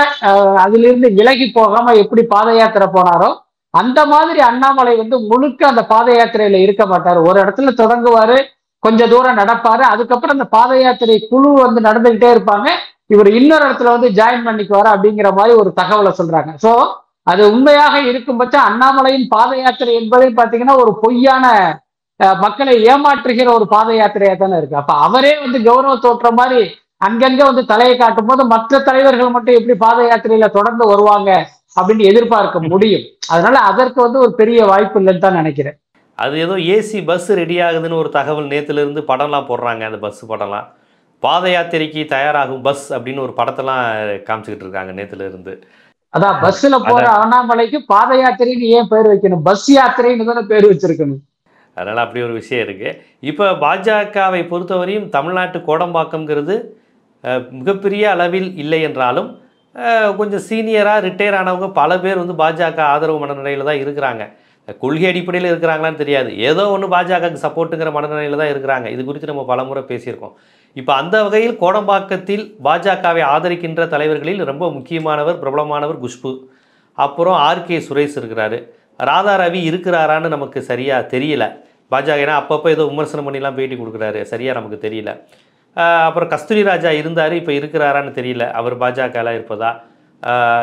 அதிலிருந்து 0.64 1.08
விலகி 1.18 1.48
போகாம 1.58 1.94
எப்படி 2.04 2.22
பாத 2.32 2.50
யாத்திரை 2.60 2.88
போனாரோ 2.96 3.30
அந்த 3.74 4.00
மாதிரி 4.14 4.40
அண்ணாமலை 4.48 4.94
வந்து 5.02 5.18
முழுக்க 5.30 5.62
அந்த 5.70 5.82
பாத 5.92 6.08
யாத்திரையில 6.18 6.62
இருக்க 6.64 6.84
மாட்டாரு. 6.94 7.20
ஒரு 7.30 7.38
இடத்துல 7.44 7.72
தொடங்குவாரு 7.82 8.38
கொஞ்ச 8.84 9.08
தூரம் 9.12 9.40
நடப்பாரு. 9.42 9.84
அதுக்கப்புறம் 9.94 10.36
அந்த 10.38 10.48
பாத 10.56 10.72
யாத்திரை 10.82 11.16
குழு 11.32 11.50
வந்து 11.66 11.82
நடந்துகிட்டே 11.88 12.30
இருப்பாங்க. 12.36 12.68
இவர் 13.14 13.30
இன்னொரு 13.40 13.64
இடத்துல 13.68 13.94
வந்து 13.96 14.10
ஜாயின் 14.20 14.46
பண்ணிக்குவாரு 14.48 14.90
அப்படிங்கிற 14.94 15.30
மாதிரி 15.40 15.54
ஒரு 15.62 15.72
தகவலை 15.80 16.12
சொல்றாங்க. 16.20 16.52
சோ 16.66 16.74
அது 17.31 17.42
உண்மையாக 17.54 17.96
இருக்கும் 18.12 18.40
பட்சம் 18.42 18.68
அண்ணாமலையின் 18.70 19.28
பாத 19.34 19.52
யாத்திரை 19.64 19.94
என்பதை 20.02 20.28
பாத்தீங்கன்னா 20.40 20.75
ஒரு 20.84 20.92
பொய்யான 21.04 21.46
மக்களை 22.44 22.74
ஏமாற்றுகிற 22.92 23.48
ஒரு 23.58 23.66
பாத 23.74 23.90
யாத்திரையா 24.00 24.34
தானே 24.42 24.58
இருக்கு. 24.60 24.80
அப்ப 24.81 24.94
அவரே 25.06 25.31
வந்து 25.44 25.60
கௌரவ 25.68 25.94
தோற்றம் 26.06 26.38
மாதிரி 26.40 26.62
அங்கங்க 27.08 27.42
வந்து 27.50 27.64
தலையை 27.72 27.96
காட்டும் 28.02 28.30
போது 28.30 28.42
மற்ற 28.52 28.80
தலைவர்கள் 28.90 29.34
மட்டும் 29.36 29.58
எப்படி 29.60 29.75
பாத 29.86 30.00
யாத்திரையில 30.10 30.48
தொடர்ந்து 30.58 30.86
வருவாங்க 30.92 31.31
அப்படின்னு 31.78 32.04
எதிர்பார்க்க 32.12 32.68
முடியும். 32.74 33.06
அதனால 33.34 33.56
அதற்கு 33.72 34.00
வந்து 34.06 34.20
ஒரு 34.25 34.34
பெரிய 34.42 34.60
வாய்ப்பு 34.72 35.00
இல்லைன்னு 35.02 35.25
தான் 35.25 35.40
நினைக்கிறேன். 35.42 35.78
அது 36.18 36.36
ஏதோ 36.46 36.56
ஏசி 36.75 37.00
பஸ் 37.10 37.30
ரெடி 37.42 37.58
ஆகுதுன்னு 37.68 38.02
ஒரு 38.04 38.10
தகவல் 38.18 38.52
நேற்றுலேருந்து 38.54 39.04
படம்லாம் 39.12 39.50
போடுறாங்க 39.50 39.84
அந்த 39.90 40.00
பஸ் 40.06 40.22
படம்லாம். 40.31 40.68
பாத 41.24 41.46
யாத்திரைக்கு 41.56 42.02
தயாராகும் 42.14 42.64
பஸ் 42.68 42.86
அப்படின்னு 42.96 43.25
ஒரு 43.25 43.34
படத்தெல்லாம் 43.40 43.84
காமிச்சிக்கிட்டு 44.28 44.66
இருக்காங்க 44.68 44.94
நேற்றுலேருந்து 45.00 45.54
அதான் 46.15 46.39
பஸ்ல 46.44 46.75
போற 46.88 47.04
அண்ணாமலைக்கு 47.21 47.77
பாத 47.92 48.10
யாத்திரைன்னு 48.21 48.68
ஏன் 48.77 48.89
பேர் 48.92 49.07
வைக்கணும்? 49.12 49.44
பஸ் 49.48 49.68
யாத்திரைன்னு 49.77 50.27
தானே 50.30 50.44
பேர் 50.51 50.68
வச்சிருக்கணும். 50.71 51.21
அதனால் 51.77 52.01
அப்படி 52.04 52.21
ஒரு 52.27 52.33
விஷயம் 52.39 52.63
இருக்குது 52.65 52.98
இப்போ 53.30 53.45
பாஜகவை 53.63 54.42
பொறுத்தவரையும் 54.51 55.07
தமிழ்நாட்டு 55.15 55.60
கோடம்பாக்கம்ங்கிறது 55.69 56.56
மிகப்பெரிய 57.60 58.04
அளவில் 58.15 58.50
இல்லை 58.63 58.80
என்றாலும் 58.88 59.30
கொஞ்சம் 60.19 60.44
சீனியராக 60.48 61.04
ரிட்டையர் 61.07 61.38
ஆனவங்க 61.39 61.68
பல 61.81 61.92
பேர் 62.04 62.21
வந்து 62.21 62.36
பாஜக 62.42 62.81
ஆதரவு 62.94 63.21
மனநிலையில் 63.21 63.69
தான் 63.69 63.81
இருக்கிறாங்க. 63.83 64.24
கொள்கை 64.82 65.08
அடிப்படையில் 65.12 65.50
இருக்கிறாங்களான்னு 65.51 66.01
தெரியாது. 66.01 66.29
ஏதோ 66.50 66.63
ஒன்று 66.74 66.88
பாஜகவுக்கு 66.96 67.43
சப்போர்ட்டுங்கிற 67.46 67.91
மனநிலையில் 67.96 68.41
தான் 68.41 68.51
இருக்கிறாங்க. 68.53 68.88
இது 68.96 69.01
குறித்து 69.08 69.32
நம்ம 69.32 69.46
பலமுறை 69.51 69.82
பேசியிருக்கோம். 69.91 70.36
இப்போ 70.80 70.92
அந்த 71.01 71.15
வகையில் 71.25 71.60
கோடம்பாக்கத்தில் 71.63 72.46
பாஜகவை 72.65 73.24
ஆதரிக்கின்ற 73.34 73.82
தலைவர்களில் 73.94 74.42
ரொம்ப 74.51 74.65
முக்கியமானவர் 74.77 75.38
பிரபலமானவர் 75.44 76.01
குஷ்பு. 76.03 76.32
அப்புறம் 76.98 77.38
ஆர்கே 77.50 77.77
சுரேஷ் 77.88 78.18
இருக்கிறாரு. 78.22 78.58
ராதா 79.10 79.34
ரவி 79.42 79.62
இருக்கிறாரான்னு 79.70 80.30
நமக்கு 80.36 80.60
சரியாக 80.72 81.10
தெரியல. 81.13 81.44
பாஜக 81.92 82.24
ஏன்னா 82.24 82.36
அப்பப்போ 82.42 82.68
ஏதோ 82.75 82.84
விமர்சனம் 82.92 83.25
பண்ணிலாம் 83.27 83.58
பேட்டி 83.58 83.75
கொடுக்குறாரு. 83.80 84.20
சரியாக 84.32 84.58
நமக்கு 84.60 84.80
தெரியல. 84.86 85.12
அப்புறம் 86.08 86.30
கஸ்தூரி 86.34 86.62
ராஜா 86.72 86.89
இருந்தார் 87.01 87.34
இப்போ 87.42 87.51
இருக்கிறாரான்னு 87.60 88.12
தெரியல. 88.20 88.46
அவர் 88.60 88.75
பாஜகலாம் 88.84 89.38
இருப்பதா? 89.39 89.72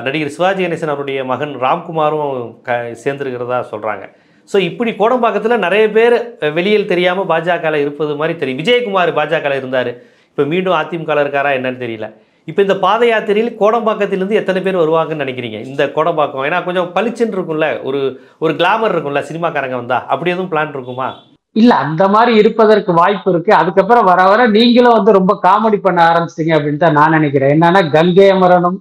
நடிகர் 0.06 0.34
சிவாஜி 0.34 0.60
கணேசன் 0.64 0.92
அவருடைய 0.92 1.20
மகன் 1.30 1.54
ராம்குமாரும் 1.64 2.36
க 2.66 2.76
சேர்ந்துருக்கிறதா 3.02 3.58
சொல்கிறாங்க 3.72 4.04
ஸோ 4.50 4.58
இப்படி 4.68 4.90
கோடம்பாக்கத்தில் 5.00 5.62
நிறைய 5.64 5.84
பேர் 5.96 6.16
வெளியில் 6.58 6.90
தெரியாமல் 6.92 7.28
பாஜகவில் 7.32 7.82
இருப்பது 7.84 8.14
மாதிரி 8.20 8.34
தெரியும். 8.40 8.60
விஜயகுமார் 8.62 9.12
பாஜகவில் 9.18 9.60
இருந்தார். 9.60 9.90
இப்போ 10.30 10.44
மீண்டும் 10.52 10.76
அதிமுகவில் 10.80 11.22
இருக்காரா 11.24 11.50
என்னன்னு 11.58 11.82
தெரியல. 11.84 12.08
இப்போ 12.48 12.60
இந்த 12.66 12.76
பாத 12.84 13.02
யாத்திரையில் 13.06 13.56
கோடம்பாக்கத்திலேருந்து 13.62 14.38
எத்தனை 14.40 14.60
பேர் 14.62 14.82
வருவாங்கன்னு 14.82 15.24
நினைக்கிறீங்க? 15.24 15.58
இந்த 15.70 15.82
கோடம்பாக்கம். 15.96 16.44
ஏன்னா 16.48 16.58
கொஞ்சம் 16.68 16.88
பளிச்சுன்னு 16.96 17.36
இருக்கும்ல. 17.36 17.66
ஒரு 17.88 18.00
ஒரு 18.44 18.52
கிளாமர் 18.60 18.94
இருக்கும்ல. 18.94 19.22
சினிமாக்காரங்க 19.30 19.76
வந்தா. 19.82 19.98
அப்படி 20.12 20.32
எதுவும் 20.34 20.52
பிளான் 20.52 20.74
இருக்குமா? 20.76 21.08
இல்ல 21.56 21.72
அந்த 21.84 22.02
மாதிரி 22.14 22.32
இருப்பதற்கு 22.40 22.92
வாய்ப்பு 23.00 23.28
இருக்கு. 23.32 23.52
அதுக்கப்புறம் 23.60 24.08
வர 24.10 24.20
வர 24.32 24.40
நீங்களும் 24.56 24.96
வந்து 24.98 25.12
ரொம்ப 25.18 25.32
காமெடி 25.46 25.78
பண்ண 25.86 26.00
ஆரம்பிச்சிட்டீங்க 26.10 26.54
அப்படின்னு 26.58 26.84
தான் 26.84 26.98
நான் 27.00 27.16
நினைக்கிறேன். 27.18 27.52
என்னன்னா 27.56 27.82
கங்கை 27.96 28.28
அமரனும் 28.36 28.78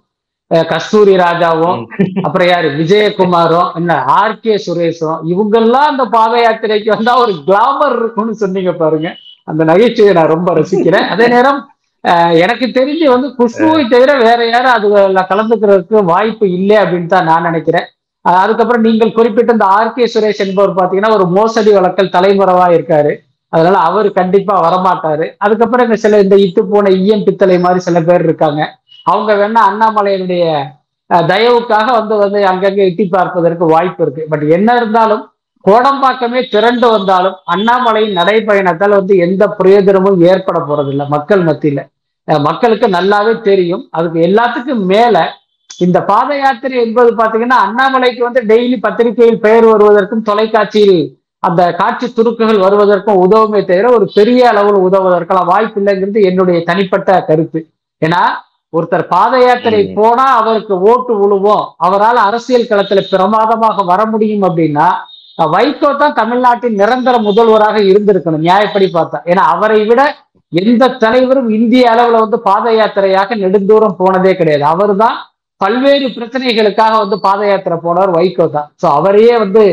கஸ்தூரி 0.51 1.15
ராஜாவும் 1.23 1.81
அப்புறம் 2.25 2.47
யாரு? 2.51 2.67
விஜயகுமாரும் 2.79 3.67
என்ன 3.79 3.97
ஆர். 4.19 4.39
கே. 4.43 4.53
சுரேஷும் 4.65 5.19
இவங்கெல்லாம் 5.31 5.89
அந்த 5.91 6.03
பாத 6.15 6.33
யாத்திரைக்கு 6.43 6.89
வந்தா 6.95 7.13
ஒரு 7.23 7.33
கிளாமர் 7.47 7.95
இருக்கும்னு 7.99 8.41
சொன்னீங்க 8.43 8.71
பாருங்க. 8.81 9.09
அந்த 9.47 9.61
நகைச்சுவையை 9.71 10.13
நான் 10.19 10.33
ரொம்ப 10.35 10.49
ரசிக்கிறேன். 10.59 11.05
அதே 11.13 11.27
நேரம் 11.35 11.59
எனக்கு 12.43 12.65
தெரிஞ்சு 12.79 13.05
வந்து 13.13 13.27
குஷ்புவை 13.37 13.81
தவிர 13.93 14.11
வேற 14.25 14.41
யாரும் 14.49 14.75
அதுல 14.75 15.21
கலந்துக்கிறதுக்கு 15.31 16.03
வாய்ப்பு 16.11 16.45
இல்லை 16.57 16.77
அப்படின்னு 16.83 17.13
தான் 17.13 17.29
நான் 17.29 17.47
நினைக்கிறேன். 17.49 17.87
அதுக்கப்புறம் 18.25 18.85
நீங்கள் 18.87 19.15
குறிப்பிட்ட 19.17 19.55
இந்த 19.55 19.65
ஆர். 19.77 19.93
கே. 19.95 20.05
சுரேஷ் 20.13 20.43
என்பவர் 20.45 20.77
பாத்தீங்கன்னா 20.79 21.15
ஒரு 21.17 21.25
மோசடி 21.37 21.71
வழக்கல் 21.77 22.13
தலைமுறைவா 22.15 22.67
இருக்காரு. 22.77 23.11
அதனால 23.53 23.77
அவர் 23.89 24.07
கண்டிப்பா 24.19 24.55
வரமாட்டாரு. 24.65 25.25
அதுக்கப்புறம் 25.45 25.85
இந்த 25.87 25.97
சில 26.03 26.19
இந்த 26.25 26.35
இட்டு 26.45 26.61
போன 26.71 26.89
ஈயம் 27.03 27.23
பித்தளை 27.27 27.57
மாதிரி 27.65 27.79
சில 27.87 27.99
பேர் 28.09 28.25
இருக்காங்க. 28.27 28.61
அவங்க 29.03 29.31
வேணா 29.41 29.61
அண்ணாமலையினுடைய 29.69 30.45
தயவுக்காக 31.09 31.85
வந்து 31.97 32.15
வந்து 32.17 32.39
அங்கங்கே 32.47 32.87
எட்டி 32.89 33.05
பார்ப்பதற்கு 33.05 33.65
வாய்ப்பு 33.65 34.01
இருக்கு. 34.03 34.23
பட் 34.31 34.43
என்ன 34.57 34.75
இருந்தாலும் 34.79 35.23
கோடம்பாக்கமே 35.65 36.41
திரண்டு 36.51 36.87
வந்தாலும் 36.89 37.37
அண்ணாமலையின் 37.53 38.17
நடைப்பயணத்தால் 38.19 38.97
வந்து 38.97 39.15
எந்த 39.25 39.43
பிரயோஜனமும் 39.59 40.21
ஏற்பட 40.31 40.59
போறதில்லை 40.59 41.05
மக்கள் 41.15 41.43
மத்தியில. 41.47 41.81
மக்களுக்கு 42.27 42.87
நல்லாவே 42.95 43.33
தெரியும். 43.49 43.83
அதுக்கு 43.97 44.19
எல்லாத்துக்கும் 44.27 44.83
மேல 44.93 45.15
இந்த 45.85 45.97
பாத 46.09 46.29
யாத்திரை 46.37 46.77
என்பது 46.85 47.09
பாத்தீங்கன்னா 47.19 47.57
அண்ணாமலைக்கு 47.65 48.21
வந்து 48.27 48.41
டெய்லி 48.51 48.77
பத்திரிகையில் 48.85 49.43
பெயர் 49.45 49.65
வருவதற்கும் 49.71 50.27
தொலைக்காட்சியில் 50.29 51.01
அந்த 51.43 51.61
காட்சி 51.81 52.07
துருக்குகள் 52.13 52.63
வருவதற்கும் 52.65 53.21
உதவுமே 53.25 53.59
தவிர 53.65 53.89
ஒரு 53.97 54.05
பெரிய 54.15 54.41
அளவில் 54.51 54.79
உதவுவதற்கெல்லாம் 54.87 55.51
வாய்ப்பு 55.51 55.79
இல்லைங்கிறது 55.81 56.21
என்னுடைய 56.29 56.59
தனிப்பட்ட 56.69 57.19
கருத்து. 57.29 57.59
ஏன்னா 58.01 58.21
ஒருத்தர் 58.77 59.05
பாத 59.13 59.33
யாத்திரை. 59.43 59.79
போனா 59.99 60.25
அவருக்கு 60.39 60.75
ஓட்டு 60.89 61.13
விழுவோம் 61.21 61.63
அவரால் 61.85 62.19
அரசியல் 62.27 62.69
களத்துல 62.71 63.03
பிரமாதமாக 63.13 63.85
வர 63.91 64.01
முடியும் 64.13 64.45
அப்படின்னா 64.47 64.89
வைகோ 65.53 65.89
தான் 66.01 66.15
தமிழ்நாட்டின் 66.19 66.79
நிரந்தர 66.81 67.15
முதல்வராக 67.27 67.77
இருந்திருக்கணும் 67.91 68.45
நியாயப்படி 68.47 68.87
பார்த்தா. 68.95 69.19
ஏன்னா 69.31 69.43
அவரை 69.53 69.79
விட 69.89 70.01
எந்த 70.61 70.89
தலைவரும் 71.03 71.49
இந்திய 71.57 71.83
அளவுல 71.93 72.21
வந்து 72.23 72.37
பாத 72.47 72.73
யாத்திரையாக 72.79 73.35
நெடுந்தூரம் 73.43 73.99
போனதே 74.01 74.33
கிடையாது. 74.39 74.65
அவர்தான் 74.73 75.17
பல்வேறு 75.61 76.07
பிரச்சனைகளுக்காக 76.17 76.93
வந்து 77.03 77.17
பாத 77.27 77.41
யாத்திரை 77.51 77.77
போனவர் 77.85 78.15
வைகோ 78.17 78.47
தான். 78.57 78.67
சோ 78.81 78.87
அவரையே 78.99 79.35
வந்து 79.43 79.63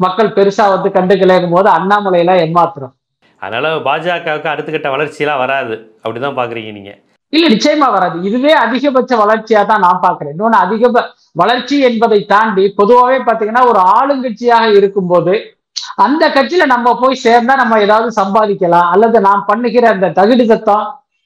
மக்கள் 0.00 0.34
பெருசா 0.36 0.66
வந்து 0.74 0.90
கண்டுக்கலைங்கும் 0.98 1.56
போது 1.56 1.68
அண்ணாமலையெல்லாம் 1.78 2.42
ஏமாத்துறோம். 2.44 2.94
அதனால 3.42 3.72
பாஜகவுக்கு 3.88 4.52
அடுத்த 4.52 4.70
கட்ட 4.76 4.90
வளர்ச்சியெல்லாம் 4.94 5.42
வராது. 5.44 5.74
அப்படிதான் 6.04 6.38
பாக்குறீங்க 6.40 6.72
நீங்க. 6.78 6.92
இல்ல 7.34 7.44
நிச்சயமா 7.52 7.86
வராது. 7.94 8.16
இதுவே 8.28 8.52
அதிகபட்ச 8.64 9.12
வளர்ச்சியா 9.22 9.62
தான் 9.70 9.84
நான் 9.86 10.02
பாக்குறேன் 10.04 10.32
இன்னொன்னு 10.34 10.58
அதிக 10.64 10.90
வளர்ச்சி 11.40 11.76
என்பதை 11.88 12.18
தாண்டி 12.32 12.64
பொதுவாகவே 12.80 13.20
பாத்தீங்கன்னா 13.28 13.62
ஒரு 13.70 13.80
ஆளுங்கட்சியாக 13.96 14.66
இருக்கும்போது 14.78 15.34
அந்த 16.04 16.24
கட்சியில 16.34 16.66
நம்ம 16.72 16.88
போய் 17.00 17.22
சேர்ந்தா 17.24 17.54
நம்ம 17.62 17.78
ஏதாவது 17.86 18.10
சம்பாதிக்கலாம் 18.20 18.90
அல்லது 18.94 19.18
நாம் 19.28 19.48
பண்ணுகிற 19.48 19.84
அந்த 19.94 20.12
தகுதி 20.18 20.44
சத்தம் 20.44 20.84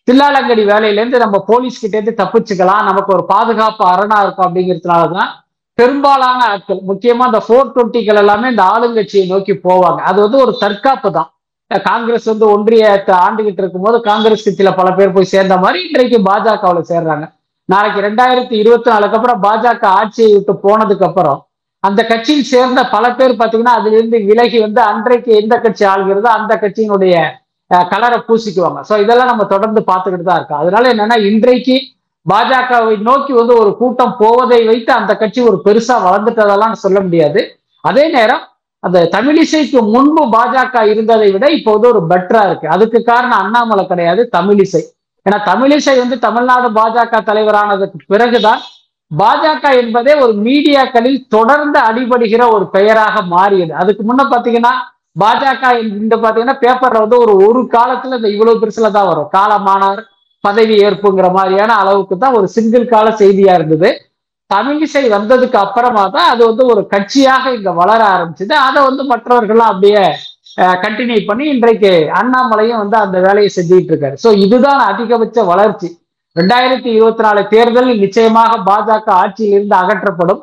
தில்லாலங்கடி 0.09 0.63
வேலையில 0.71 1.01
இருந்து 1.01 1.19
நம்ம 1.25 1.39
போலீஸ் 1.49 1.81
கிட்ட 1.81 1.95
இருந்து 1.97 2.21
தப்பிச்சுக்கலாம் 2.21 2.87
நமக்கு 2.89 3.11
ஒரு 3.17 3.25
பாதுகாப்பு 3.33 3.83
அரணா 3.93 4.19
இருக்கும் 4.23 4.47
அப்படிங்கிறதுனாலதான் 4.47 5.31
பெரும்பாலான 5.79 6.41
ஆட்கள் 6.53 6.81
முக்கியமா 6.91 7.25
இந்த 7.31 7.41
ஃபோர் 7.47 7.73
டுவெண்ட்டிகள் 7.75 8.21
எல்லாமே 8.23 8.47
இந்த 8.53 8.63
ஆளுங்கட்சியை 8.75 9.25
நோக்கி 9.33 9.55
போவாங்க. 9.67 10.01
அது 10.11 10.19
வந்து 10.25 10.39
ஒரு 10.45 10.53
தற்காப்பு 10.63 11.09
தான் 11.19 11.29
காங்கிரஸ் 11.71 12.29
வந்து 12.31 12.47
ஒன்றியத்தை 12.53 13.15
ஆண்டுகிட்டு 13.25 13.61
இருக்கும்போது 13.63 13.97
காங்கிரஸ் 14.07 14.45
கட்சியில 14.45 14.71
பல 14.77 14.91
பேர் 14.93 15.17
போய் 15.17 15.33
சேர்ந்த 15.33 15.57
மாதிரி 15.59 15.79
இன்றைக்கு 15.87 16.19
பாஜகவில் 16.29 16.89
சேர்றாங்க. 16.91 17.25
நாளைக்கு 17.69 18.01
ரெண்டாயிரத்தி 18.07 18.55
இருபத்தி 18.61 18.89
நாலுக்கு 18.91 19.17
அப்புறம் 19.19 19.41
பாஜக 19.43 19.85
ஆட்சியை 19.99 20.31
விட்டு 20.35 20.53
போனதுக்கு 20.63 21.05
அப்புறம் 21.09 21.39
அந்த 21.85 22.01
கட்சியில் 22.09 22.49
சேர்ந்த 22.51 22.81
பல 22.95 23.05
பேர் 23.19 23.41
பாத்தீங்கன்னா 23.41 23.75
அதுல 23.79 23.97
இருந்து 23.99 24.19
விலகி 24.29 24.59
வந்து 24.65 24.81
அன்றைக்கு 24.87 25.31
எந்த 25.41 25.55
கட்சி 25.61 25.85
ஆள்கிறதோ 25.91 26.31
அந்த 26.39 26.53
கட்சியினுடைய 26.63 27.15
அஹ், 27.71 27.87
கலரை 27.91 28.19
பூசிக்குவாங்க. 28.27 28.81
ஸோ 28.89 28.95
இதெல்லாம் 29.03 29.31
நம்ம 29.31 29.45
தொடர்ந்து 29.51 29.81
பார்த்துக்கிட்டு 29.89 30.27
தான் 30.27 30.39
இருக்கோம். 30.39 30.61
அதனால 30.63 30.85
என்னன்னா 30.93 31.17
இன்றைக்கு 31.29 31.77
பாஜகவை 32.27 32.95
நோக்கி 33.09 33.33
வந்து 33.35 33.55
ஒரு 33.63 33.71
கூட்டம் 33.77 34.15
போவதை 34.21 34.61
வைத்து 34.67 34.91
அந்த 34.95 35.13
கட்சி 35.17 35.41
ஒரு 35.51 35.59
பெருசா 35.67 35.97
வளர்ந்துட்டதெல்லாம் 36.07 36.83
சொல்ல 36.83 36.99
முடியாது. 37.01 37.41
அதே 37.85 38.05
நேரம் 38.15 38.43
அந்த 38.87 38.99
தமிழிசைக்கு 39.15 39.79
முன்பு 39.95 40.23
பாஜக 40.35 40.83
இருந்ததை 40.93 41.29
விட 41.35 41.47
இப்போ 41.57 41.71
வந்து 41.75 41.89
ஒரு 41.93 42.01
பெட்டரா 42.11 42.43
இருக்கு. 42.49 42.67
அதுக்கு 42.75 42.99
காரணம் 43.11 43.41
அண்ணாமலை 43.45 43.85
கிடையாது 43.93 44.23
தமிழிசை. 44.37 44.83
ஏன்னா 45.27 45.39
தமிழிசை 45.51 45.95
வந்து 46.03 46.17
தமிழ்நாடு 46.27 46.69
பாஜக 46.79 47.23
தலைவரானதுக்கு 47.31 47.99
பிறகுதான் 48.13 48.61
பாஜக 49.11 49.65
என்பதே 49.81 50.13
ஒரு 50.25 50.33
மீடியாக்களில் 50.47 51.19
தொடர்ந்து 51.35 51.79
அடிபடுகிற 51.89 52.43
ஒரு 52.57 52.65
பெயராக 52.77 53.23
மாறியது. 53.35 53.73
அதுக்கு 53.83 54.03
முன்ன 54.09 54.27
பாத்தீங்கன்னா 54.35 54.73
பாஜக 55.23 55.71
இந்த 56.03 56.15
பாத்தீங்கன்னா 56.25 56.59
பேப்பர்ல 56.65 57.03
வந்து 57.05 57.19
ஒரு 57.25 57.35
ஒரு 57.47 57.61
காலத்துல 57.77 58.19
இந்த 58.19 58.29
இவ்வளவு 58.35 58.61
பெருசுல 58.63 58.91
தான் 58.97 59.09
வரும். 59.11 59.31
காலமானார் 59.37 60.03
பதவி 60.45 60.75
ஏற்புங்கிற 60.87 61.29
மாதிரியான 61.37 61.77
அளவுக்கு 61.83 62.17
தான் 62.19 62.37
ஒரு 62.39 62.47
சிங்கிள் 62.57 62.93
கால 62.95 63.07
செய்தியா 63.23 63.55
இருந்தது. 63.59 63.89
தமிழிசை 64.53 65.03
வந்ததுக்கு 65.17 65.59
அப்புறமா 65.63 66.03
தான் 66.17 66.29
அது 66.33 66.43
வந்து 66.51 66.65
ஒரு 66.73 66.83
கட்சியாக 66.93 67.53
இங்க 67.57 67.71
வளர 67.81 68.01
ஆரம்பிச்சது. 68.15 68.55
அதை 68.67 68.81
வந்து 68.89 69.03
மற்றவர்கள்லாம் 69.13 69.73
அப்படியே 69.73 70.05
கண்டினியூ 70.85 71.19
பண்ணி 71.31 71.45
இன்றைக்கு 71.55 71.91
அண்ணாமலையும் 72.21 72.81
வந்து 72.83 72.97
அந்த 73.05 73.17
வேலையை 73.27 73.51
செஞ்சுட்டு 73.57 73.93
இருக்காரு. 73.93 74.17
ஸோ 74.25 74.31
இதுதான் 74.45 74.81
அதிகபட்ச 74.91 75.45
வளர்ச்சி. 75.53 75.89
ரெண்டாயிரத்தி 76.37 76.91
இருபத்தி 76.97 77.23
நாலு 77.27 77.43
தேர்தலில் 77.53 78.03
நிச்சயமாக 78.05 78.57
பாஜக 78.71 79.09
ஆட்சியில் 79.23 79.55
இருந்து 79.57 79.77
அகற்றப்படும். 79.83 80.41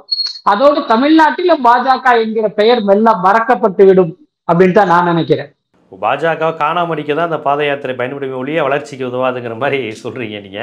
அதோடு 0.52 0.80
தமிழ்நாட்டிலும் 0.94 1.66
பாஜக 1.68 2.16
என்கிற 2.24 2.48
பெயர் 2.60 2.82
மெல்ல 2.90 3.14
மறக்கப்பட்டு 3.26 3.86
விடும் 3.90 4.14
அப்படின்னு 4.48 4.78
தான் 4.80 4.92
நான் 4.94 5.10
நினைக்கிறேன். 5.12 5.50
பாஜக 5.92 6.50
காணாமடிக்க 6.64 7.12
தான் 7.14 7.30
அந்த 7.30 7.40
பாத 7.48 7.60
யாத்திரை 7.68 7.96
பயன்படுமே 8.00 8.38
ஒழிய 8.42 8.64
வளர்ச்சிக்கு 8.68 9.10
உதவாதுங்கிற 9.12 9.56
மாதிரி 9.64 9.80
சொல்றீங்க 10.04 10.40
நீங்க. 10.46 10.62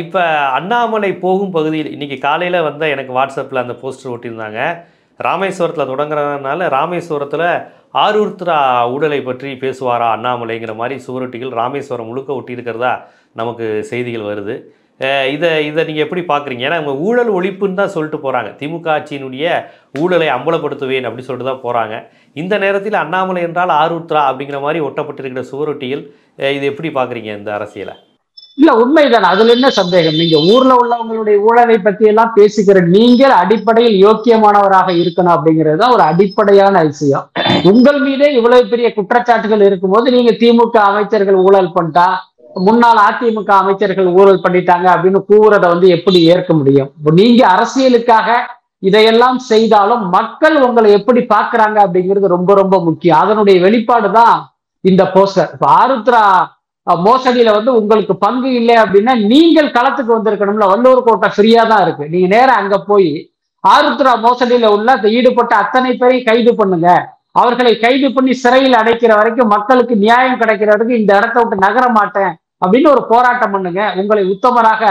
இப்போ 0.00 0.20
அண்ணாமலை 0.58 1.08
போகும் 1.24 1.52
பகுதியில் 1.54 1.90
இன்றைக்கி 1.94 2.16
காலையில் 2.18 2.64
வந்து 2.66 2.86
எனக்கு 2.94 3.12
வாட்ஸ்அப்பில் 3.16 3.62
அந்த 3.62 3.74
போஸ்டர் 3.82 4.12
ஒட்டியிருந்தாங்க. 4.12 4.60
ராமேஸ்வரத்தில் 5.20 5.90
தொடங்குறதுனால 5.90 6.68
ராமேஸ்வரத்தில் 6.76 7.44
ஆரூர்த்ரா 8.04 8.56
ஊழலை 8.94 9.18
பற்றி 9.26 9.50
பேசுவாரா 9.64 10.08
அண்ணாமலைங்கிற 10.16 10.74
மாதிரி 10.80 10.96
சுவரொட்டிகள் 11.06 11.52
ராமேஸ்வரம் 11.60 12.08
முழுக்க 12.10 12.38
ஒட்டியிருக்கிறதா 12.38 12.94
நமக்கு 13.40 13.66
செய்திகள் 13.90 14.28
வருது. 14.30 14.56
இதை 15.34 15.50
இதை 15.68 15.80
நீங்கள் 15.88 16.04
எப்படி 16.06 16.22
பார்க்குறீங்க 16.32 16.66
ஏன்னா 16.68 16.80
அவங்க 16.80 16.94
ஊழல் 17.08 17.34
ஒழிப்புன்னு 17.38 17.80
தான் 17.82 17.94
சொல்லிட்டு 17.96 18.24
போகிறாங்க 18.24 18.50
திமுக 18.60 18.88
ஆட்சியினுடைய 18.96 19.52
ஊழலை 20.02 20.28
அம்பலப்படுத்துவேன் 20.38 21.06
அப்படின்னு 21.06 21.28
சொல்லிட்டு 21.28 21.52
தான் 21.52 21.64
போகிறாங்க 21.68 21.94
இந்த 22.42 22.54
நேரத்தில் 22.66 23.02
அண்ணாமலை 23.04 23.42
என்றால் 23.48 23.78
ஆரூத்ரா 23.82 24.22
அப்படிங்கிற 24.30 24.60
மாதிரி 24.66 24.86
ஒட்டப்பட்டிருக்கிற 24.90 25.44
சுவரொட்டிகள் 25.54 26.04
இதை 26.40 26.54
இது 26.58 26.70
எப்படி 26.72 26.90
பார்க்குறீங்க 26.98 27.32
இந்த 27.40 27.52
அரசியலை? 27.58 27.96
இல்ல 28.58 28.70
உண்மைதான். 28.82 29.26
அதுல 29.32 29.52
என்ன 29.56 29.68
சந்தேகம்? 29.78 30.16
நீங்க 30.20 30.36
ஊர்ல 30.52 30.72
உள்ளவங்களுடைய 30.82 31.36
ஊழலை 31.48 31.76
பத்தி 31.86 32.04
எல்லாம் 32.12 32.32
பேசுகிற 32.38 32.80
நீங்கள் 32.94 33.34
அடிப்படையில் 33.42 33.96
யோக்கியமானவராக 34.06 34.88
இருக்கணும் 35.02 35.34
அப்படிங்கிறது 35.34 35.80
தான் 35.82 35.94
ஒரு 35.96 36.04
அடிப்படையான 36.10 36.82
விஷயம். 36.88 37.26
உங்கள் 37.72 38.00
மீதே 38.06 38.30
இவ்வளவு 38.38 38.72
பெரிய 38.72 38.88
குற்றச்சாட்டுகள் 38.96 39.66
இருக்கும்போது 39.68 40.16
நீங்க 40.16 40.32
திமுக 40.42 40.76
அமைச்சர்கள் 40.90 41.38
ஊழல் 41.46 41.74
பண்ணிட்டா 41.76 42.08
முன்னாள் 42.66 43.00
அதிமுக 43.06 43.50
அமைச்சர்கள் 43.62 44.06
ஊழல் 44.18 44.44
பண்ணிட்டாங்க 44.44 44.86
அப்படின்னு 44.94 45.20
கூறத 45.30 45.64
வந்து 45.72 45.88
எப்படி 45.96 46.20
ஏற்க 46.34 46.52
முடியும்? 46.60 46.90
நீங்க 47.20 47.42
அரசியலுக்காக 47.54 48.28
இதையெல்லாம் 48.88 49.38
செய்தாலும் 49.50 50.02
மக்கள் 50.16 50.56
உங்களை 50.66 50.88
எப்படி 50.98 51.20
பாக்குறாங்க 51.34 51.78
அப்படிங்கிறது 51.84 52.34
ரொம்ப 52.36 52.50
ரொம்ப 52.54 52.76
முக்கியம். 52.88 53.20
அதனுடைய 53.24 53.56
வெளிப்பாடு 53.66 54.08
தான் 54.20 54.36
இந்த 54.84 55.04
போஸ்டர் 55.14 55.50
இப்ப 55.54 55.66
ஆருத்ரா 55.80 56.22
மோசடியில 57.06 57.52
வந்து 57.56 57.72
உங்களுக்கு 57.80 58.14
பங்கு 58.24 58.50
இல்லை 58.60 58.76
அப்படின்னா 58.82 59.14
நீங்கள் 59.32 59.74
களத்துக்கு 59.76 60.16
வந்திருக்கணும்ல. 60.16 60.68
வல்லூர் 60.72 61.06
கோட்டை 61.06 61.28
ஃப்ரீயா 61.34 61.66
தான் 61.72 61.82
இருக்கு. 61.86 62.04
நீங்க 62.12 62.28
நேரம் 62.36 62.60
அங்க 62.62 62.78
போய் 62.90 63.10
ஆருத்ரா 63.64 64.12
மோசடியில 64.24 64.70
உள்ள 64.76 64.94
ஈடுபட்ட 65.16 65.56
அத்தனை 65.62 65.92
பேரையும் 66.00 66.26
கைது 66.28 66.52
பண்ணுங்க. 66.60 66.88
அவர்களை 67.40 67.72
கைது 67.78 68.08
பண்ணி 68.12 68.32
சிறையில் 68.42 68.78
அடைக்கிற 68.80 69.12
வரைக்கும் 69.18 69.52
மக்களுக்கு 69.54 69.96
நியாயம் 70.04 70.40
கிடைக்கிற 70.42 70.76
இந்த 71.00 71.12
இடத்த 71.18 71.36
விட்டு 71.40 71.64
நகர 71.66 71.84
மாட்டேன் 71.98 72.32
அப்படின்னு 72.64 72.88
ஒரு 72.94 73.02
போராட்டம் 73.10 73.52
பண்ணுங்க. 73.54 73.82
உங்களை 74.00 74.22
உத்தமராக 74.34 74.84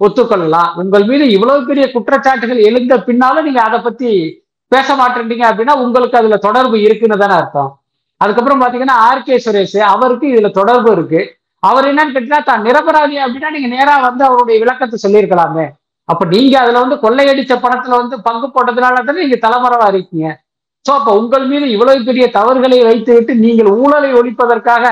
ஒத்துக்கொள்ளலாம். 0.00 0.70
உங்கள் 0.82 1.04
மீது 1.08 1.24
இவ்வளவு 1.30 1.66
பெரிய 1.70 1.86
குற்றச்சாட்டுகள் 1.94 2.60
எழுந்த 2.68 2.94
பின்னாலும் 3.08 3.46
நீங்க 3.48 3.62
அதை 3.62 3.80
பத்தி 3.80 4.10
பேச 4.68 4.94
மாட்டேன்றீங்க 5.00 5.44
அப்படின்னா 5.50 5.74
உங்களுக்கு 5.84 6.18
அதுல 6.20 6.36
தொடர்பு 6.36 6.76
இருக்குன்னு 6.82 7.22
தானே 7.22 7.34
அர்த்தம். 7.40 7.70
அதுக்கப்புறம் 8.20 8.62
பாத்தீங்கன்னா 8.62 8.96
ஆர் 9.08 9.22
கே 9.26 9.36
சுரேஷ் 9.44 9.78
அவருக்கு 9.92 10.26
இதுல 10.32 10.50
தொடர்பு 10.50 10.90
இருக்கு. 10.96 11.20
அவர் 11.68 11.88
என்னன்னு 11.90 12.12
கேட்டீங்கன்னா 12.14 12.48
தான் 12.50 12.64
நிரபராதி 12.66 13.16
அப்படின்னா 13.24 13.50
நீங்க 13.54 13.68
நேரா 13.76 13.94
வந்து 14.08 14.22
அவருடைய 14.28 14.56
விளக்கத்தை 14.62 14.98
சொல்லியிருக்கலாமே. 15.04 15.66
அப்ப 16.08 16.22
நீங்க 16.34 16.54
அதுல 16.60 16.80
வந்து 16.82 16.96
கொள்ளையடிச்ச 17.04 17.54
பணத்துல 17.64 17.98
வந்து 18.02 18.16
பங்கு 18.28 18.46
போட்டதுனால 18.54 19.02
தானே 19.08 19.24
நீங்க 19.24 19.38
தலைமறைவா 19.46 19.88
இருக்கீங்க. 19.94 20.28
சோ 20.86 20.90
அப்ப 20.98 21.10
உங்கள் 21.20 21.46
மீது 21.50 21.66
இவ்வளவு 21.74 22.06
பெரிய 22.10 22.26
தவறுகளை 22.36 22.78
வைத்துவிட்டு 22.88 23.32
நீங்கள் 23.44 23.70
ஊழலை 23.80 24.10
ஒழிப்பதற்காக 24.20 24.84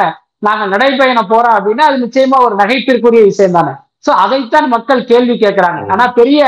நாங்க 0.47 0.65
நடைபயணம் 0.73 1.31
போறோம் 1.31 1.57
அப்படின்னா 1.59 1.85
அது 1.91 2.03
நிச்சயமா 2.05 2.39
ஒரு 2.47 2.55
நகைப்பிற்குரிய 2.63 3.23
விஷயம் 3.31 3.57
தானே. 3.59 3.73
சோ 4.07 4.11
அதைத்தான் 4.25 4.69
மக்கள் 4.75 5.09
கேள்வி 5.13 5.35
கேட்கிறாங்க. 5.45 5.81
ஆனா 5.95 6.05
பெரிய 6.19 6.43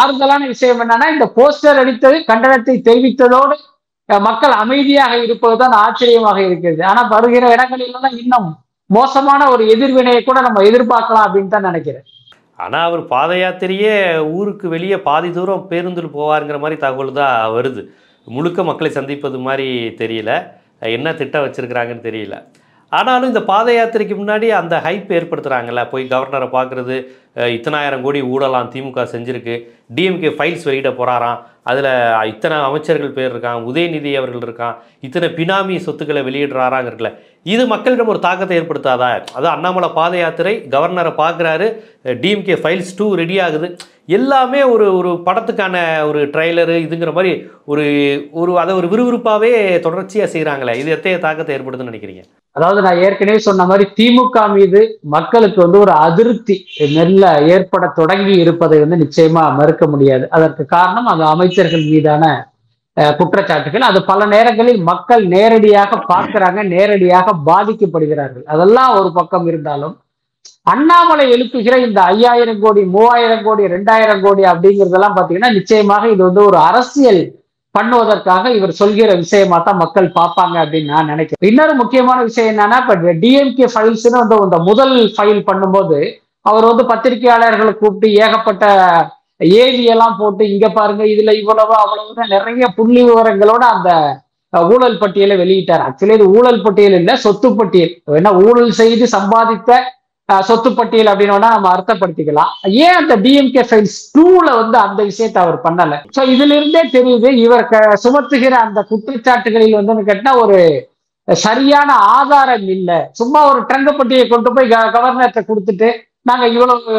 ஆறுதலான 0.00 0.42
விஷயம் 0.52 0.82
என்னன்னா 0.84 1.06
இந்த 1.14 1.26
போஸ்டர் 1.38 1.80
அடித்தது 1.82 2.16
கண்டனத்தை 2.30 2.74
தெரிவித்ததோடு 2.88 3.56
மக்கள் 4.08 4.54
அமைதியாக 4.62 5.12
இருப்பதுதான் 5.26 5.74
ஆச்சரியமாக 5.84 6.38
இருக்கிறது. 6.48 6.82
ஆனா 6.90 7.02
வருகிற 7.14 7.44
இடங்களிலெல்லாம் 7.54 8.16
இன்னும் 8.22 8.48
மோசமான 8.90 9.42
ஒரு 9.52 9.62
எதிர்வினையை 9.74 10.20
கூட 10.24 10.38
நம்ம 10.46 10.62
எதிர்பார்க்கலாம் 10.70 11.26
அப்படின்னு 11.26 11.52
தான் 11.54 11.68
நினைக்கிறேன். 11.68 12.04
ஆனால் 12.64 12.86
அவர் 12.88 13.02
பாத 13.12 13.32
யாத்திரையே 13.42 13.94
ஊருக்கு 14.38 14.66
வெளியே 14.74 14.98
பாதி 15.06 15.30
தூரம் 15.36 15.64
பேருந்தில் 15.70 16.14
போவாருங்கிற 16.16 16.58
மாதிரி 16.64 16.76
தகவல் 16.84 17.16
தான் 17.20 17.38
வருது. 17.54 17.82
முழுக்க 18.26 18.62
மக்களை 18.68 18.90
சந்திப்பது 18.98 19.38
மாதிரி 19.46 19.68
தெரியல. 20.02 20.30
என்ன 20.96 21.08
திட்டம் 21.20 21.44
வச்சுருக்கிறாங்கன்னு 21.46 22.06
தெரியல. 22.08 22.36
ஆனாலும் 22.92 23.30
இந்த 23.32 23.42
பாத 23.52 23.68
யாத்திரைக்கு 23.76 24.16
முன்னாடி 24.20 24.48
அந்த 24.60 24.74
ஹைப் 24.86 25.10
ஏற்படுத்துகிறாங்கல்ல 25.18 25.82
போய் 25.92 26.04
கவர்னரை 26.12 26.48
பார்க்குறது 26.56 26.96
இத்தனாயிரம் 27.56 28.04
கோடி 28.04 28.20
ஊழலாம் 28.34 28.70
திமுக 28.74 29.04
செஞ்சுருக்கு. 29.14 29.54
டிஎம்கே 29.96 30.30
ஃபைல்ஸ் 30.36 30.66
வெளியிட 30.68 30.90
போகிறாராம் 30.98 31.40
அதில் 31.70 31.88
இத்தனை 32.30 32.56
அமைச்சர்கள் 32.68 33.14
பேர் 33.16 33.30
இருக்கான் 33.32 33.64
உதயநிதி 33.70 34.10
அவர்கள் 34.20 34.44
இருக்கான் 34.46 34.76
இத்தனை 35.06 35.28
பினாமி 35.38 35.76
சொத்துக்களை 35.86 36.22
வெளியிடுறாராங்க 36.28 36.88
இருக்குல்ல 36.90 37.12
இது 37.54 37.62
மக்களிடம் 37.72 38.10
ஒரு 38.12 38.20
தாக்கத்தை 38.26 38.54
ஏற்படுத்தாதா? 38.60 39.08
அது 39.38 39.46
அண்ணாமலை 39.54 39.88
பாத 39.98 40.14
யாத்திரை 40.22 40.54
கவர்னரை 40.74 41.12
பார்க்குறாரு 41.22 41.66
டிஎம்கே 42.22 42.56
ஃபைல்ஸ் 42.62 42.94
டூ 42.98 43.08
ரெடி 43.22 43.36
ஆகுது. 43.46 43.68
எல்லாமே 44.18 44.60
ஒரு 44.74 44.86
ஒரு 44.98 45.10
படத்துக்கான 45.26 45.76
ஒரு 46.08 46.20
ட்ரைலரு 46.32 46.76
இதுங்கிற 46.86 47.12
மாதிரி 47.18 47.32
ஒரு 47.72 47.84
ஒரு 48.40 48.52
அதை 48.62 48.72
ஒரு 48.80 48.88
விறுவிறுப்பாகவே 48.92 49.52
தொடர்ச்சியாக 49.86 50.32
செய்கிறாங்களே 50.34 50.74
இது 50.80 50.94
எத்தகைய 50.96 51.20
தாக்கத்தை 51.26 51.54
ஏற்படுதுன்னு 51.56 51.92
நினைக்கிறீங்க? 51.92 52.24
அதாவது 52.56 52.80
நான் 52.86 53.00
ஏற்கனவே 53.04 53.38
சொன்ன 53.46 53.64
மாதிரி 53.70 53.84
திமுக 53.98 54.42
மீது 54.56 54.80
மக்களுக்கு 55.14 55.58
வந்து 55.64 55.78
ஒரு 55.84 55.92
அதிருப்தி 56.06 56.56
மெல்ல 56.96 57.23
ஏற்பட 57.54 57.84
தொடங்கி 58.00 58.34
இருப்பதை 58.44 58.78
வந்து 58.82 59.02
நிச்சயமா 59.04 59.42
மறுக்க 59.60 59.84
முடியாது. 59.92 60.24
அதற்கு 60.36 60.64
காரணம் 60.76 61.10
அந்த 61.12 61.24
அமைச்சர்கள் 61.34 61.84
மீதான 61.92 62.24
குற்றச்சாட்டுகள். 63.20 63.84
அது 63.90 64.00
பல 64.10 64.26
நேரங்களில் 64.32 64.80
மக்கள் 64.88 65.22
நேரடியாக 65.36 65.96
பார்க்கிறாங்க 66.10 66.60
நேரடியாக 66.74 67.36
பாதிக்கப்படுகிறார்கள். 67.50 68.44
அதெல்லாம் 68.54 68.92
ஒரு 68.98 69.10
பக்கம் 69.18 69.46
இருந்தாலும் 69.52 69.94
அண்ணாமலை 70.72 71.24
எழுப்புகிற 71.34 71.74
இந்த 71.86 72.00
ஐயாயிரம் 72.12 72.60
கோடி 72.64 72.82
மூவாயிரம் 72.96 73.42
கோடி 73.46 73.64
ரெண்டாயிரம் 73.72 74.22
கோடி 74.26 74.42
அப்படிங்கிறதெல்லாம் 74.50 75.16
பாத்தீங்கன்னா 75.16 75.50
நிச்சயமாக 75.56 76.04
இது 76.12 76.22
வந்து 76.28 76.42
ஒரு 76.50 76.58
அரசியல் 76.68 77.22
பண்ணுவதற்காக 77.74 78.50
இவர் 78.56 78.78
சொல்கிற 78.80 79.10
விஷயமா 79.22 79.56
தான் 79.58 79.80
மக்கள் 79.82 80.08
பார்ப்பாங்க 80.18 80.56
அப்படின்னு 80.64 80.92
நான் 80.94 81.10
நினைக்கிறேன். 81.12 81.48
இன்னொரு 81.50 81.74
முக்கியமான 81.80 82.18
விஷயம் 82.28 82.50
என்னன்னா 82.52 82.78
இப்ப 82.82 83.14
டிஎம்கே 83.22 83.68
ஃபைல்ஸ்னு 83.72 84.20
வந்து 84.22 84.36
இந்த 84.48 84.60
முதல் 84.68 84.94
ஃபைல் 85.16 85.42
பண்ணும்போது 85.48 85.98
அவர் 86.48 86.64
வந்து 86.64 86.84
பத்திரிகையாளர்களை 86.84 87.72
கூப்பிட்டு 87.72 88.08
ஏகப்பட்ட 88.24 88.64
ஏவி 89.36 89.84
எல்லாம் 89.84 90.16
போட்டு 90.18 90.52
இங்க 90.52 90.68
பாருங்க 90.68 91.04
இதுல 91.04 91.32
இவ்வளவு 91.40 91.74
அவ்வளவு 91.74 92.26
நிறைய 92.28 92.66
புள்ளி 92.76 93.02
விவரங்களோட 93.08 93.64
அந்த 93.74 93.90
ஊழல் 94.74 94.98
பட்டியலை 94.98 95.36
வெளியிட்டார். 95.36 95.84
ஆக்சுவலி 95.86 96.14
இது 96.18 96.26
ஊழல் 96.30 96.62
பட்டியல் 96.62 96.92
இல்ல 96.92 97.16
சொத்து 97.16 97.48
பட்டியல். 97.56 97.92
என்ன 98.18 98.32
ஊழல் 98.34 98.70
செய்து 98.80 99.06
சம்பாதித்த 99.16 99.78
சொத்து 100.40 100.70
பட்டியல் 100.74 101.06
அப்படின்னு 101.06 101.38
நம்ம 101.38 101.72
அர்த்தப்படுத்திக்கலாம். 101.74 102.52
ஏன் 102.84 102.98
அந்த 103.00 103.16
டிஎம்கே 103.24 103.62
ஃபைல்ஸ் 103.70 103.98
டூல 104.18 104.46
வந்து 104.60 104.78
அந்த 104.78 105.00
விஷயத்தை 105.10 105.42
அவர் 105.42 105.60
பண்ணல? 105.64 105.96
சோ 106.16 106.22
இதுல 106.34 106.54
இருந்தே 106.60 106.82
தெரியுது 106.96 107.30
இவர் 107.44 107.68
சுமத்துகிற 108.04 108.54
அந்த 108.66 108.82
குற்றச்சாட்டுகளில் 108.82 109.78
வந்து 109.80 110.04
கேட்டா 110.04 110.32
ஒரு 110.44 110.88
சரியான 111.32 111.90
ஆதாரம் 112.16 112.66
இல்லை. 112.76 112.98
சும்மா 113.10 113.40
ஒரு 113.50 113.60
ட்ரங்கப்பட்டியை 113.60 114.28
கொண்டு 114.28 114.52
போய் 114.52 114.68
க- 114.68 114.90
கவர்னர்கிட்ட 114.96 115.42
கொடுத்துட்டு 115.50 115.90
நாங்க 116.28 116.44
இவ்வளவு 116.54 116.92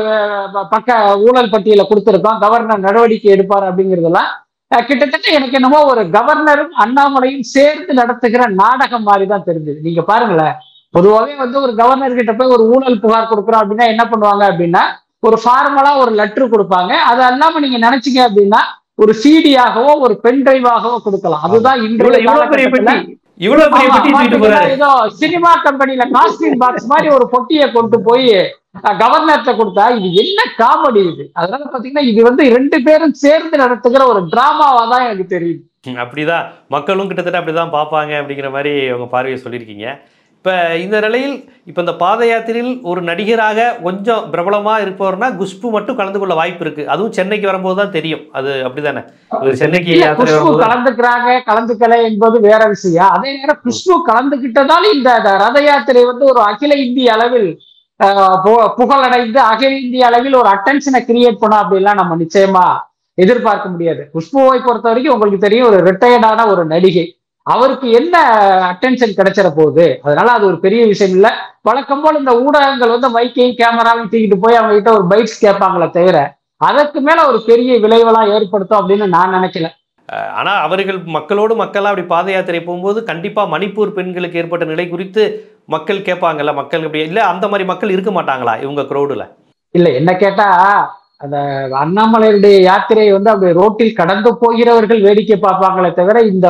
பக்க 0.74 0.98
ஊழல் 1.27 1.53
பட்டியலை 1.53 1.86
கொடுத்திருக்கோம். 1.89 2.41
கவர்னர் 2.44 2.86
நடவடிக்கை 2.88 3.29
எடுப்பார் 3.36 3.70
அப்படிங்கிறதெல்லாம் 3.70 4.32
கிட்டத்தட்ட 4.89 5.27
எனக்கு 5.38 5.58
என்னமோ 5.60 5.79
ஒரு 5.91 6.01
கவர்னரும் 6.15 6.72
அண்ணாமலையும் 6.84 7.46
சேர்ந்து 7.55 7.91
நடத்துகிற 8.00 8.44
நாடகம் 8.62 9.05
மாதிரி 9.10 9.25
தான் 9.32 9.46
தெரிஞ்சது. 9.50 9.79
நீங்க 9.88 10.01
பாருங்களேன். 10.12 10.55
பொதுவாகவே 10.96 11.34
வந்து 11.44 11.58
ஒரு 11.65 11.74
கவர்னர் 11.82 12.17
கிட்ட 12.20 12.34
போய் 12.39 12.53
ஒரு 12.55 12.63
ஊழல் 12.75 13.01
புகார் 13.03 13.29
கொடுக்குறோம் 13.32 13.62
அப்படின்னா 13.63 13.88
என்ன 13.94 14.03
பண்ணுவாங்க 14.12 14.44
அப்படின்னா 14.51 14.84
ஒரு 15.27 15.38
ஃபார்மலா 15.44 15.91
ஒரு 16.03 16.12
லெட்டர் 16.20 16.53
கொடுப்பாங்க. 16.53 16.94
அது 17.12 17.22
அல்லாம 17.29 17.62
நீங்க 17.65 17.79
நினைச்சீங்க 17.88 18.22
அப்படின்னா 18.27 18.62
ஒரு 19.03 19.13
சிடியாகவோ 19.24 19.94
ஒரு 20.05 20.15
பென் 20.25 20.44
டிரைவாகவோ 20.48 20.98
கொடுக்கலாம். 21.05 21.46
அதுதான் 21.48 21.82
இன்றைய 21.88 22.20
இவ்வளவு 23.39 23.71
பெரிய 23.71 23.87
பெட்டி 23.93 24.09
தூக்கிட்டு 24.09 24.39
போறாரு 24.41 24.75
சினிமா 25.17 25.51
கம்பெனில 25.65 26.05
காஸ்டியூம் 26.13 26.61
பாக்ஸ் 26.61 26.91
மாதிரி 26.91 27.09
ஒரு 27.15 27.25
பொட்டியை 27.33 27.65
கொண்டு 27.71 27.97
போய் 28.05 28.29
கவர்னர்கிட்ட 29.01 29.51
கொடுத்தா 29.57 29.85
இது 29.97 30.07
என்ன 30.21 30.39
காமெடி 30.59 31.01
இது? 31.11 31.23
அதனால 31.33 31.63
பாத்தீங்கன்னா 31.65 32.05
இது 32.11 32.21
வந்து 32.23 32.43
ரெண்டு 32.55 32.77
பேரும் 32.83 33.13
சேர்ந்து 33.21 33.55
நடத்துகிற 33.57 34.03
ஒரு 34.11 34.21
டிராமாவா 34.33 34.83
தான் 34.91 35.05
எனக்கு 35.05 35.25
தெரியுது. 35.35 35.61
அப்படிதான். 36.03 36.45
மக்களும் 36.75 37.09
கிட்டத்தட்ட 37.09 37.39
அப்படிதான் 37.39 37.75
பார்ப்பாங்க 37.75 38.13
அப்படிங்கிற 38.19 38.49
மாதிரி 38.51 38.73
உங்க 38.95 39.07
பார்வையை 39.07 39.39
சொல்லியிருக்கீங்க. 39.39 39.87
இப்போ 40.46 40.58
இந்த 40.81 40.98
நிலையில் 41.03 41.36
இப்போ 41.70 41.79
இந்த 41.84 41.94
பாத 42.01 42.25
யாத்திரையில் 42.29 42.74
ஒரு 42.90 43.01
நடிகராக 43.08 43.60
கொஞ்சம் 43.86 44.25
பிரபலமாக 44.34 44.84
இருப்பவர்னா 44.84 45.27
குஷ்பு 45.40 45.68
மட்டும் 45.75 45.98
கலந்து 46.00 46.20
கொள்ள 46.22 46.34
வாய்ப்பு 46.40 46.64
இருக்கு. 46.66 46.84
அதுவும் 46.94 47.16
சென்னைக்கு 47.18 47.50
வரும்போது 47.50 47.77
தான் 47.79 47.94
தெரியும். 47.96 48.22
அது 48.38 48.51
அப்படிதானே? 48.68 49.01
சென்னைக்கு 49.62 49.96
கலந்துக்கிறாங்க 50.66 51.31
கலந்துக்கல 51.50 51.98
என்பது 52.10 52.40
வேற 52.48 52.62
விஷயம். 52.75 53.16
அதே 53.16 53.31
நேரம் 53.40 53.62
குஷ்பு 53.66 53.98
கலந்துகிட்டதால் 54.12 54.88
இந்த 54.98 55.18
ரத 55.46 55.66
யாத்திரை 55.70 56.05
வந்து 56.12 56.29
ஒரு 56.34 56.42
அகில 56.50 56.79
இந்திய 56.86 57.18
அளவில் 57.18 57.50
புகழடைந்து 58.77 59.42
அகில 59.51 59.74
இந்திய 59.84 60.05
அளவில் 60.12 60.40
ஒரு 60.44 60.51
அட்டென்ஷனை 60.55 61.03
கிரியேட் 61.10 61.42
பண்ணும் 61.44 61.64
அப்படிலாம் 61.64 62.01
நம்ம 62.03 62.22
நிச்சயமா 62.24 62.68
எதிர்பார்க்க 63.18 63.75
முடியாது. 63.75 64.01
குஷ்புவை 64.16 64.58
பொறுத்த 64.70 64.88
வரைக்கும் 64.92 65.16
உங்களுக்கு 65.18 65.46
தெரியும் 65.48 65.70
ஒரு 65.74 65.79
ரிட்டையர்டான 65.92 66.50
ஒரு 66.53 66.66
நடிகை. 66.75 67.08
அவருக்கு 67.48 67.88
என்ன 68.00 68.16
அட்டென்ஷன் 68.70 69.18
கிடைச்சிட 69.18 69.50
போகுது? 69.58 69.86
அதனால 70.05 70.27
அது 70.31 70.46
ஒரு 70.48 70.58
பெரிய 70.64 70.81
விஷயம் 70.92 71.14
இல்ல. 71.18 71.27
வழக்கம் 71.66 72.03
போல 72.03 72.20
இந்த 72.22 72.34
ஊடகங்கள் 72.44 72.94
வந்து 72.94 73.10
மைக்கையும் 73.16 73.58
கேமராவையும் 73.60 74.10
தூக்கிட்டு 74.12 74.38
போய் 74.44 74.60
அவங்க 74.60 74.75
கிட்ட 74.77 74.92
ஒரு 74.98 75.05
பைட்ஸ் 75.12 75.44
கேட்பாங்களே 75.44 75.88
தவிர 75.96 76.18
அதற்கு 76.62 77.00
மேல 77.08 77.20
ஒரு 77.29 77.40
பெரிய 77.48 77.72
விளைவெல்லாம் 77.84 78.31
ஏற்படுத்தும் 78.36 78.79
அப்படின்னு 78.79 79.08
நான் 79.16 79.36
நினைக்கல. 79.36 79.68
ஆனா 80.34 80.51
அவர்கள் 80.66 80.98
மக்களோடு 81.16 81.53
மக்களா 81.62 81.90
அப்படி 81.92 82.05
பாத 82.10 82.27
யாத்திரை 82.31 82.60
போகும்போது 82.62 83.00
கண்டிப்பா 83.08 83.44
மணிப்பூர் 83.53 83.96
பெண்களுக்கு 83.96 84.40
ஏற்பட்ட 84.42 84.66
நிலை 84.72 84.86
குறித்து 84.88 85.24
மக்கள் 85.70 86.05
கேட்பாங்கல்ல 86.08 86.53
மக்கள் 86.60 86.86
அப்படி 86.86 87.01
இல்ல 87.08 87.22
அந்த 87.31 87.46
மாதிரி 87.51 87.66
மக்கள் 87.72 87.94
இருக்க 87.96 88.12
மாட்டாங்களா 88.18 88.53
இவங்க 88.64 88.84
க்ரௌடுல 88.90 89.24
இல்ல 89.75 89.88
என்ன 90.00 90.12
கேட்டா 90.16 90.48
அந்த 91.24 91.38
அண்ணாமலையுடைய 91.81 92.55
யாத்திரையை 92.68 93.12
வந்து 93.14 93.31
அப்படி 93.34 93.51
ரோட்டில் 93.60 93.98
கடந்து 93.98 94.31
போகிறவர்கள் 94.42 95.05
வேடிக்கை 95.05 95.38
பார்ப்பாங்களே 95.40 95.92
தவிர 96.00 96.18
இந்த 96.31 96.48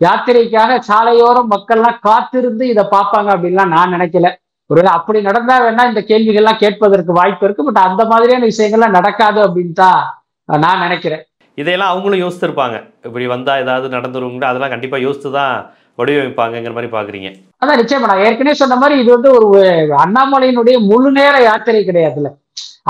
யாத்திரைக்காக 0.00 0.72
சாலையோரம் 0.88 1.50
மக்கள்லாம் 1.54 2.02
காத்திருந்து 2.08 2.64
இதை 2.72 2.84
பார்ப்பாங்க 2.94 3.28
அப்படின்லாம் 3.34 3.74
நான் 3.76 3.94
நினைக்கல. 3.96 4.28
ஒருவேளை 4.70 4.90
அப்படி 4.98 5.18
நடந்தா 5.28 5.54
வேணா 5.64 5.84
இந்த 5.90 6.00
கேள்விகள்லாம் 6.10 6.62
கேட்பதற்கு 6.62 7.12
வாய்ப்பு 7.18 7.44
இருக்கு 7.46 7.66
பட் 7.68 7.82
அந்த 7.86 8.02
மாதிரியான 8.10 8.48
விஷயங்கள்லாம் 8.50 8.96
நடக்காது 8.98 9.40
அப்படின்னு 9.46 9.74
தான் 9.82 10.00
நான் 10.48 10.84
நினைக்கிறேன். 10.86 11.22
இதையெல்லாம் 11.58 11.92
அவங்களும் 11.92 12.22
யோசித்திருப்பாங்க. 12.24 12.76
இப்படி 13.06 13.24
வந்தா 13.34 13.52
ஏதாவது 13.62 13.86
நடந்துருங்க 13.96 14.46
அதெல்லாம் 14.50 14.74
கண்டிப்பா 14.74 14.98
யோசித்து 15.06 15.30
தான் 15.38 15.54
வடிவமைப்பாங்கங்கிற 16.00 16.74
மாதிரி 16.74 16.90
பாக்குறீங்க 16.92 17.28
அதான் 17.62 17.80
நிச்சயமா 17.80 18.10
நான் 18.10 18.24
ஏற்கனவே 18.26 18.60
சொன்ன 18.60 18.76
மாதிரி 18.82 18.96
இது 19.02 19.10
வந்து 19.16 19.30
ஒரு 19.38 19.62
அண்ணாமலையினுடைய 20.04 20.76
முழு 20.90 21.10
நேர 21.16 21.34
யாத்திரை 21.42 21.80
கிடையாதுல்ல 21.84 22.30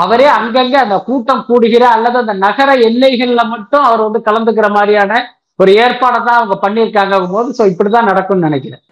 அவரே 0.03 0.27
அங்கங்க 0.39 0.77
அந்த 0.85 0.97
கூட்டம் 1.07 1.47
கூடுகிற 1.47 1.85
அல்லது 1.97 2.17
அந்த 2.19 2.35
நகர 2.45 2.71
எல்லைகள்ல 2.89 3.43
மட்டும் 3.55 3.87
அவர் 3.89 4.07
வந்து 4.07 4.21
கலந்துக்கிற 4.29 4.69
மாதிரியான 4.71 5.13
ஒரு 5.59 5.71
ஏற்பாடை 5.85 6.19
தான் 6.27 6.39
அவங்க 6.41 6.57
பண்ணியிருக்காங்க 6.65 7.17
போது 7.35 7.49
ஸோ 7.59 7.63
இப்படிதான் 7.73 8.09
நடக்கும்னு 8.11 8.49
நினைக்கிறேன். 8.49 8.83